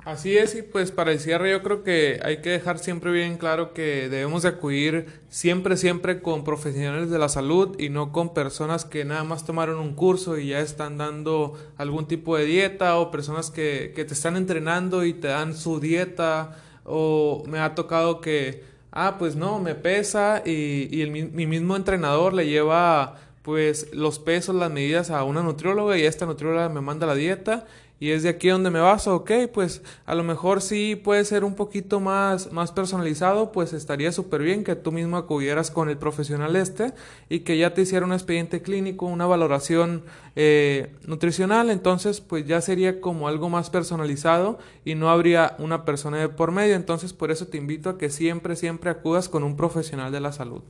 Así 0.04 0.36
es, 0.36 0.56
y 0.56 0.64
pues 0.64 0.92
para 0.92 1.12
el 1.12 1.20
cierre 1.20 1.52
yo 1.52 1.62
creo 1.62 1.84
que 1.84 2.20
hay 2.24 2.42
que 2.42 2.50
dejar 2.50 2.80
siempre 2.80 3.12
bien 3.12 3.38
claro 3.38 3.74
que 3.74 4.10
debemos 4.10 4.42
de 4.42 4.50
acudir 4.50 5.22
siempre, 5.30 5.78
siempre 5.78 6.22
con 6.22 6.44
profesionales 6.44 7.12
de 7.12 7.20
la 7.20 7.30
salud 7.30 7.80
y 7.80 7.90
no 7.90 8.12
con 8.12 8.34
personas 8.34 8.84
que 8.84 9.06
nada 9.06 9.24
más 9.24 9.46
tomaron 9.46 9.80
un 9.80 9.94
curso 9.94 10.40
y 10.40 10.48
ya 10.50 10.60
están 10.60 10.98
dando 10.98 11.54
algún 11.78 12.08
tipo 12.08 12.36
de 12.36 12.46
dieta 12.46 12.98
o 12.98 13.12
personas 13.12 13.52
que, 13.52 13.94
que 13.96 14.04
te 14.04 14.16
están 14.16 14.38
entrenando 14.38 15.06
y 15.06 15.14
te 15.14 15.28
dan 15.28 15.56
su 15.56 15.80
dieta 15.80 16.58
o 16.84 17.44
me 17.48 17.60
ha 17.60 17.76
tocado 17.76 18.22
que, 18.22 18.64
ah, 18.92 19.18
pues 19.20 19.36
no, 19.36 19.60
me 19.60 19.76
pesa 19.76 20.42
y, 20.44 20.90
y 20.92 21.08
mi 21.12 21.46
mismo 21.46 21.76
entrenador 21.76 22.34
le 22.34 22.48
lleva 22.48 23.18
pues 23.42 23.94
los 23.94 24.20
pesos, 24.20 24.56
las 24.56 24.72
medidas 24.72 25.10
a 25.10 25.24
una 25.24 25.42
nutrióloga 25.42 25.98
y 25.98 26.04
esta 26.04 26.26
nutrióloga 26.26 26.70
me 26.70 26.82
manda 26.82 27.08
la 27.08 27.16
dieta 27.16 27.66
y 28.02 28.10
es 28.10 28.24
de 28.24 28.30
aquí 28.30 28.48
donde 28.48 28.72
me 28.72 28.80
baso, 28.80 29.16
ok, 29.16 29.32
pues 29.54 29.84
a 30.08 30.16
lo 30.16 30.24
mejor 30.24 30.64
sí 30.64 30.96
puede 30.96 31.24
ser 31.24 31.44
un 31.44 31.54
poquito 31.54 32.00
más, 32.00 32.52
más 32.52 32.72
personalizado, 32.72 33.52
pues 33.52 33.74
estaría 33.74 34.12
súper 34.12 34.42
bien 34.42 34.64
que 34.64 34.76
tú 34.76 34.92
mismo 34.92 35.18
acudieras 35.18 35.70
con 35.70 35.88
el 35.88 36.00
profesional 36.00 36.56
este 36.56 36.94
y 37.30 37.42
que 37.42 37.60
ya 37.60 37.76
te 37.76 37.84
hiciera 37.84 38.04
un 38.04 38.14
expediente 38.14 38.64
clínico, 38.64 39.06
una 39.06 39.28
valoración 39.28 40.02
eh, 40.36 40.96
nutricional, 41.06 41.70
entonces 41.70 42.22
pues 42.22 42.48
ya 42.48 42.60
sería 42.62 43.02
como 43.02 43.28
algo 43.28 43.50
más 43.50 43.70
personalizado 43.70 44.58
y 44.84 44.96
no 44.96 45.12
habría 45.12 45.56
una 45.60 45.86
persona 45.86 46.18
de 46.18 46.30
por 46.30 46.52
medio, 46.52 46.74
entonces 46.74 47.14
por 47.14 47.30
eso 47.30 47.46
te 47.46 47.60
invito 47.60 47.92
a 47.92 48.00
que 48.00 48.10
siempre, 48.10 48.56
siempre 48.56 48.90
acudas 48.90 49.30
con 49.30 49.44
un 49.44 49.56
profesional 49.56 50.12
de 50.12 50.22
la 50.22 50.32
salud. 50.32 50.64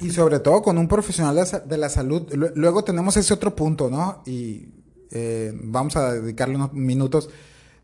Y 0.00 0.10
sobre 0.10 0.38
todo 0.40 0.62
con 0.62 0.78
un 0.78 0.88
profesional 0.88 1.36
de 1.66 1.78
la 1.78 1.88
salud. 1.88 2.32
Luego 2.54 2.84
tenemos 2.84 3.16
ese 3.16 3.34
otro 3.34 3.56
punto, 3.56 3.90
¿no? 3.90 4.22
Y 4.26 4.68
eh, 5.10 5.52
vamos 5.54 5.96
a 5.96 6.12
dedicarle 6.14 6.56
unos 6.56 6.72
minutos. 6.72 7.30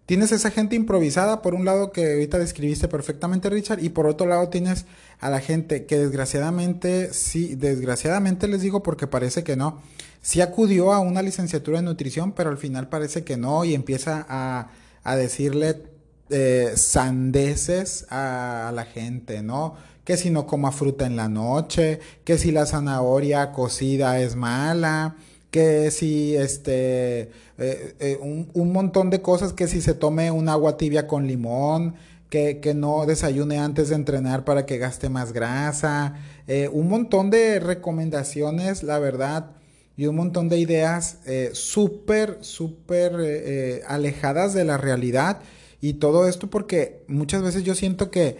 Tienes 0.06 0.32
esa 0.32 0.50
gente 0.50 0.76
improvisada, 0.76 1.40
por 1.40 1.54
un 1.54 1.64
lado 1.64 1.90
que 1.90 2.12
ahorita 2.12 2.38
describiste 2.38 2.88
perfectamente, 2.88 3.48
Richard, 3.48 3.82
y 3.82 3.88
por 3.88 4.06
otro 4.06 4.26
lado 4.26 4.50
tienes 4.50 4.84
a 5.18 5.30
la 5.30 5.40
gente 5.40 5.86
que 5.86 5.98
desgraciadamente, 5.98 7.14
sí, 7.14 7.54
desgraciadamente 7.54 8.46
les 8.46 8.60
digo 8.60 8.82
porque 8.82 9.06
parece 9.06 9.44
que 9.44 9.56
no, 9.56 9.80
sí 10.20 10.42
acudió 10.42 10.92
a 10.92 11.00
una 11.00 11.22
licenciatura 11.22 11.78
en 11.78 11.86
nutrición, 11.86 12.32
pero 12.32 12.50
al 12.50 12.58
final 12.58 12.90
parece 12.90 13.24
que 13.24 13.38
no 13.38 13.64
y 13.64 13.72
empieza 13.72 14.26
a, 14.28 14.68
a 15.04 15.16
decirle 15.16 15.82
eh, 16.28 16.74
sandeces 16.76 18.06
a, 18.10 18.68
a 18.68 18.72
la 18.72 18.84
gente, 18.84 19.42
¿no? 19.42 19.76
Que 20.04 20.16
si 20.16 20.30
no 20.30 20.46
coma 20.46 20.70
fruta 20.70 21.06
en 21.06 21.16
la 21.16 21.28
noche, 21.28 22.00
que 22.24 22.38
si 22.38 22.52
la 22.52 22.66
zanahoria 22.66 23.52
cocida 23.52 24.20
es 24.20 24.36
mala, 24.36 25.16
que 25.54 25.92
si 25.92 26.34
este, 26.34 27.30
eh, 27.58 27.94
eh, 28.00 28.18
un, 28.20 28.50
un, 28.54 28.72
montón 28.72 29.08
de 29.10 29.22
cosas, 29.22 29.52
que 29.52 29.68
si 29.68 29.80
se 29.80 29.94
tome 29.94 30.32
un 30.32 30.48
agua 30.48 30.76
tibia 30.76 31.06
con 31.06 31.28
limón, 31.28 31.94
que, 32.28 32.58
que 32.58 32.74
no 32.74 33.06
desayune 33.06 33.60
antes 33.60 33.90
de 33.90 33.94
entrenar 33.94 34.44
para 34.44 34.66
que 34.66 34.78
gaste 34.78 35.08
más 35.10 35.32
grasa, 35.32 36.16
eh, 36.48 36.68
un 36.72 36.88
montón 36.88 37.30
de 37.30 37.60
recomendaciones, 37.60 38.82
la 38.82 38.98
verdad, 38.98 39.52
y 39.96 40.06
un 40.06 40.16
montón 40.16 40.48
de 40.48 40.58
ideas 40.58 41.18
súper, 41.52 42.38
súper 42.40 43.82
alejadas 43.86 44.52
de 44.52 44.64
la 44.64 44.76
realidad. 44.76 45.38
Y 45.80 45.92
todo 45.92 46.26
esto 46.26 46.50
porque 46.50 47.04
muchas 47.06 47.42
veces 47.42 47.62
yo 47.62 47.76
siento 47.76 48.10
que 48.10 48.38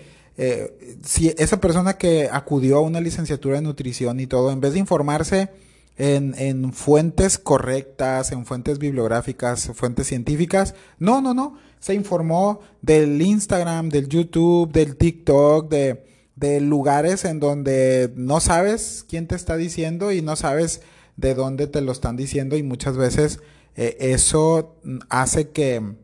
si 1.03 1.33
esa 1.39 1.61
persona 1.61 1.97
que 1.97 2.29
acudió 2.31 2.79
a 2.79 2.81
una 2.81 3.01
licenciatura 3.01 3.57
de 3.57 3.63
nutrición 3.63 4.19
y 4.21 4.27
todo, 4.27 4.51
en 4.51 4.61
vez 4.61 4.73
de 4.73 4.81
informarse 4.81 5.51
en, 5.97 6.35
en 6.39 6.73
fuentes 6.73 7.39
correctas, 7.39 8.33
en 8.33 8.45
fuentes 8.45 8.79
bibliográficas, 8.79 9.71
fuentes 9.75 10.09
científicas, 10.09 10.75
no, 10.99 11.21
no, 11.21 11.35
no, 11.35 11.57
se 11.79 11.95
informó 11.95 12.61
del 12.83 13.21
Instagram, 13.21 13.91
del 13.91 14.09
YouTube, 14.09 14.73
del 14.73 14.97
TikTok, 14.97 15.69
de, 15.69 16.05
de 16.37 16.61
lugares 16.61 17.25
en 17.25 17.41
donde 17.41 18.13
no 18.17 18.41
sabes 18.41 19.05
quién 19.09 19.27
te 19.27 19.37
está 19.37 19.57
diciendo 19.57 20.11
y 20.11 20.23
no 20.23 20.37
sabes 20.37 20.83
de 21.17 21.35
dónde 21.35 21.67
te 21.67 21.81
lo 21.81 21.93
están 21.93 22.17
diciendo 22.17 22.57
y 22.57 22.63
muchas 22.63 22.97
veces 22.97 23.41
eh, 23.77 23.97
eso 24.01 24.77
hace 25.09 25.51
que, 25.51 25.95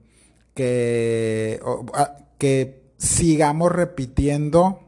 que 0.55 1.61
sigamos 3.01 3.73
repitiendo 3.73 4.81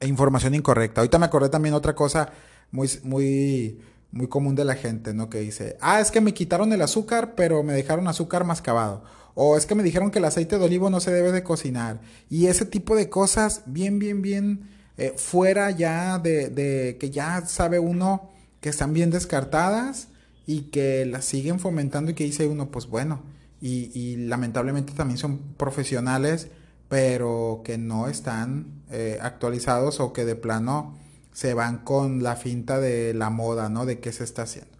información 0.00 0.54
incorrecta. 0.54 1.00
Ahorita 1.00 1.18
me 1.18 1.26
acordé 1.26 1.48
también 1.48 1.74
otra 1.74 1.94
cosa 1.94 2.32
muy, 2.70 2.88
muy, 3.02 3.80
muy 4.12 4.28
común 4.28 4.54
de 4.54 4.64
la 4.64 4.74
gente, 4.74 5.14
¿no? 5.14 5.30
Que 5.30 5.40
dice, 5.40 5.76
ah, 5.80 6.00
es 6.00 6.10
que 6.10 6.20
me 6.20 6.34
quitaron 6.34 6.72
el 6.72 6.82
azúcar, 6.82 7.34
pero 7.34 7.62
me 7.62 7.72
dejaron 7.72 8.06
azúcar 8.08 8.44
mascabado. 8.44 9.04
O 9.34 9.56
es 9.56 9.66
que 9.66 9.74
me 9.74 9.82
dijeron 9.82 10.10
que 10.10 10.18
el 10.18 10.26
aceite 10.26 10.58
de 10.58 10.64
olivo 10.64 10.90
no 10.90 11.00
se 11.00 11.10
debe 11.10 11.32
de 11.32 11.42
cocinar. 11.42 12.00
Y 12.28 12.46
ese 12.46 12.66
tipo 12.66 12.94
de 12.94 13.08
cosas, 13.08 13.62
bien, 13.66 13.98
bien, 13.98 14.22
bien, 14.22 14.68
eh, 14.98 15.14
fuera 15.16 15.70
ya 15.70 16.18
de, 16.18 16.50
de, 16.50 16.98
que 17.00 17.10
ya 17.10 17.44
sabe 17.46 17.78
uno 17.78 18.30
que 18.60 18.68
están 18.68 18.92
bien 18.92 19.10
descartadas 19.10 20.08
y 20.46 20.62
que 20.70 21.04
las 21.06 21.24
siguen 21.24 21.58
fomentando 21.58 22.10
y 22.10 22.14
que 22.14 22.24
dice 22.24 22.46
uno, 22.46 22.70
pues 22.70 22.86
bueno, 22.86 23.22
y, 23.66 24.16
lamentablemente 24.16 24.92
también 24.92 25.16
son 25.16 25.38
profesionales, 25.56 26.48
pero 26.94 27.62
que 27.64 27.76
no 27.76 28.06
están 28.06 28.84
eh, 28.88 29.18
actualizados 29.20 29.98
o 29.98 30.12
que 30.12 30.24
de 30.24 30.36
plano 30.36 30.96
se 31.32 31.52
van 31.52 31.78
con 31.78 32.22
la 32.22 32.36
finta 32.36 32.78
de 32.78 33.14
la 33.14 33.30
moda, 33.30 33.68
¿no? 33.68 33.84
De 33.84 33.98
qué 33.98 34.12
se 34.12 34.22
está 34.22 34.42
haciendo. 34.42 34.70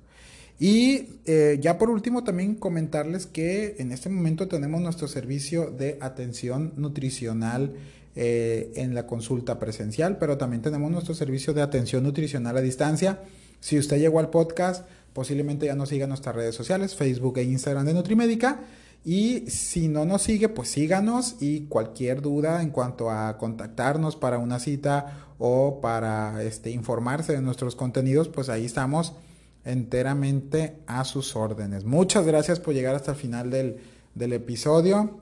Y 0.60 1.18
eh, 1.24 1.58
ya 1.60 1.76
por 1.76 1.90
último 1.90 2.22
también 2.22 2.54
comentarles 2.54 3.26
que 3.26 3.74
en 3.80 3.90
este 3.90 4.10
momento 4.10 4.46
tenemos 4.46 4.80
nuestro 4.80 5.08
servicio 5.08 5.72
de 5.72 5.98
atención 6.00 6.72
nutricional 6.76 7.74
eh, 8.14 8.70
en 8.76 8.94
la 8.94 9.08
consulta 9.08 9.58
presencial, 9.58 10.16
pero 10.18 10.38
también 10.38 10.62
tenemos 10.62 10.92
nuestro 10.92 11.16
servicio 11.16 11.52
de 11.52 11.62
atención 11.62 12.04
nutricional 12.04 12.56
a 12.56 12.60
distancia. 12.60 13.22
Si 13.58 13.76
usted 13.76 13.98
llegó 13.98 14.20
al 14.20 14.30
podcast, 14.30 14.86
posiblemente 15.12 15.66
ya 15.66 15.74
nos 15.74 15.88
siga 15.88 16.04
en 16.04 16.10
nuestras 16.10 16.36
redes 16.36 16.54
sociales, 16.54 16.94
Facebook 16.94 17.38
e 17.38 17.42
Instagram 17.42 17.86
de 17.86 17.94
Nutrimédica. 17.94 18.60
Y 19.04 19.50
si 19.50 19.88
no 19.88 20.06
nos 20.06 20.22
sigue, 20.22 20.48
pues 20.48 20.70
síganos 20.70 21.36
y 21.38 21.66
cualquier 21.66 22.22
duda 22.22 22.62
en 22.62 22.70
cuanto 22.70 23.10
a 23.10 23.36
contactarnos 23.36 24.16
para 24.16 24.38
una 24.38 24.58
cita 24.58 25.26
o 25.38 25.80
para 25.82 26.42
este, 26.42 26.70
informarse 26.70 27.34
de 27.34 27.42
nuestros 27.42 27.76
contenidos, 27.76 28.28
pues 28.28 28.48
ahí 28.48 28.64
estamos 28.64 29.12
enteramente 29.64 30.78
a 30.86 31.04
sus 31.04 31.36
órdenes. 31.36 31.84
Muchas 31.84 32.24
gracias 32.24 32.60
por 32.60 32.72
llegar 32.72 32.94
hasta 32.94 33.10
el 33.10 33.16
final 33.18 33.50
del, 33.50 33.78
episodio. 34.32 35.18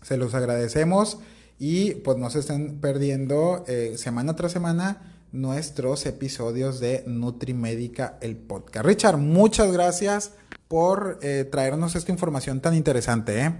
Se 0.00 0.16
los 0.16 0.34
agradecemos 0.34 1.18
y 1.58 1.94
pues 1.96 2.16
no 2.16 2.30
se 2.30 2.38
estén 2.38 2.80
perdiendo 2.80 3.64
eh, 3.66 3.94
semana 3.98 4.36
tras 4.36 4.52
semana 4.52 5.16
nuestros 5.32 6.06
episodios 6.06 6.80
de 6.80 7.04
Nutrimédica, 7.06 8.16
el 8.22 8.36
podcast. 8.36 8.86
Richard, 8.86 9.18
muchas 9.18 9.70
gracias 9.72 10.32
por 10.68 11.18
eh, 11.22 11.44
traernos 11.50 11.96
esta 11.96 12.12
información 12.12 12.60
tan 12.60 12.74
interesante. 12.74 13.40
¿eh? 13.40 13.52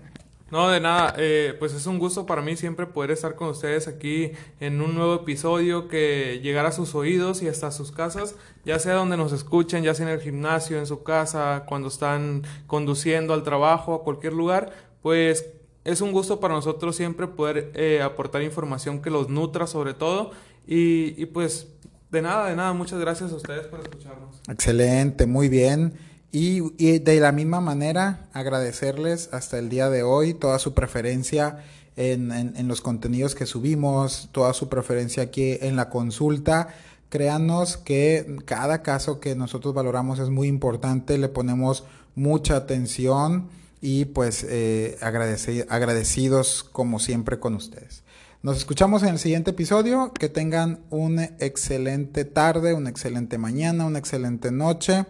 No, 0.50 0.70
de 0.70 0.80
nada, 0.80 1.14
eh, 1.18 1.54
pues 1.58 1.74
es 1.74 1.86
un 1.86 1.98
gusto 1.98 2.24
para 2.24 2.40
mí 2.40 2.56
siempre 2.56 2.86
poder 2.86 3.10
estar 3.10 3.34
con 3.34 3.48
ustedes 3.48 3.86
aquí 3.86 4.32
en 4.60 4.80
un 4.80 4.94
nuevo 4.94 5.14
episodio 5.16 5.88
que 5.88 6.40
llegará 6.42 6.68
a 6.68 6.72
sus 6.72 6.94
oídos 6.94 7.42
y 7.42 7.48
hasta 7.48 7.70
sus 7.70 7.92
casas, 7.92 8.34
ya 8.64 8.78
sea 8.78 8.94
donde 8.94 9.18
nos 9.18 9.32
escuchen, 9.32 9.82
ya 9.82 9.94
sea 9.94 10.06
en 10.06 10.12
el 10.12 10.20
gimnasio, 10.20 10.78
en 10.78 10.86
su 10.86 11.02
casa, 11.02 11.64
cuando 11.68 11.88
están 11.88 12.44
conduciendo 12.66 13.34
al 13.34 13.42
trabajo, 13.42 13.94
a 13.94 14.04
cualquier 14.04 14.32
lugar, 14.32 14.72
pues 15.02 15.50
es 15.84 16.00
un 16.00 16.12
gusto 16.12 16.40
para 16.40 16.54
nosotros 16.54 16.96
siempre 16.96 17.26
poder 17.26 17.70
eh, 17.74 18.00
aportar 18.00 18.42
información 18.42 19.02
que 19.02 19.10
los 19.10 19.28
nutra 19.28 19.66
sobre 19.66 19.92
todo 19.92 20.30
y, 20.66 21.20
y 21.20 21.26
pues 21.26 21.68
de 22.10 22.22
nada, 22.22 22.48
de 22.48 22.56
nada, 22.56 22.72
muchas 22.72 22.98
gracias 22.98 23.32
a 23.32 23.36
ustedes 23.36 23.66
por 23.66 23.80
escucharnos. 23.80 24.40
Excelente, 24.48 25.26
muy 25.26 25.50
bien. 25.50 25.92
Y, 26.30 26.98
de 26.98 27.20
la 27.20 27.32
misma 27.32 27.60
manera, 27.60 28.28
agradecerles 28.32 29.30
hasta 29.32 29.58
el 29.58 29.68
día 29.68 29.88
de 29.88 30.02
hoy 30.02 30.34
toda 30.34 30.58
su 30.58 30.74
preferencia 30.74 31.64
en, 31.96 32.30
en, 32.30 32.68
los 32.68 32.80
contenidos 32.80 33.34
que 33.34 33.46
subimos, 33.46 34.28
toda 34.32 34.52
su 34.52 34.68
preferencia 34.68 35.22
aquí 35.22 35.56
en 35.60 35.74
la 35.76 35.88
consulta. 35.88 36.68
Créanos 37.08 37.78
que 37.78 38.36
cada 38.44 38.82
caso 38.82 39.20
que 39.20 39.34
nosotros 39.34 39.72
valoramos 39.72 40.18
es 40.18 40.28
muy 40.28 40.48
importante, 40.48 41.16
le 41.16 41.28
ponemos 41.28 41.84
mucha 42.14 42.56
atención 42.56 43.48
y 43.80 44.06
pues 44.06 44.44
eh, 44.48 44.98
agradecidos 45.00 46.64
como 46.64 46.98
siempre 46.98 47.38
con 47.38 47.54
ustedes. 47.54 48.02
Nos 48.42 48.56
escuchamos 48.56 49.02
en 49.02 49.10
el 49.10 49.18
siguiente 49.18 49.50
episodio. 49.50 50.12
Que 50.12 50.28
tengan 50.28 50.80
una 50.90 51.24
excelente 51.40 52.24
tarde, 52.24 52.74
una 52.74 52.90
excelente 52.90 53.38
mañana, 53.38 53.84
una 53.84 53.98
excelente 53.98 54.52
noche. 54.52 55.06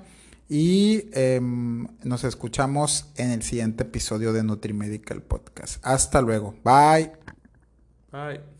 Y 0.49 1.11
em, 1.13 1.87
nos 2.05 2.25
escuchamos 2.25 3.13
en 3.17 3.31
el 3.31 3.43
siguiente 3.43 3.85
episodio 3.85 4.33
de 4.33 4.43
NutriMedical 4.43 5.23
Podcast. 5.23 5.85
Hasta 5.85 6.23
luego. 6.23 6.55
Bye. 6.65 7.13
Bye. 8.11 8.58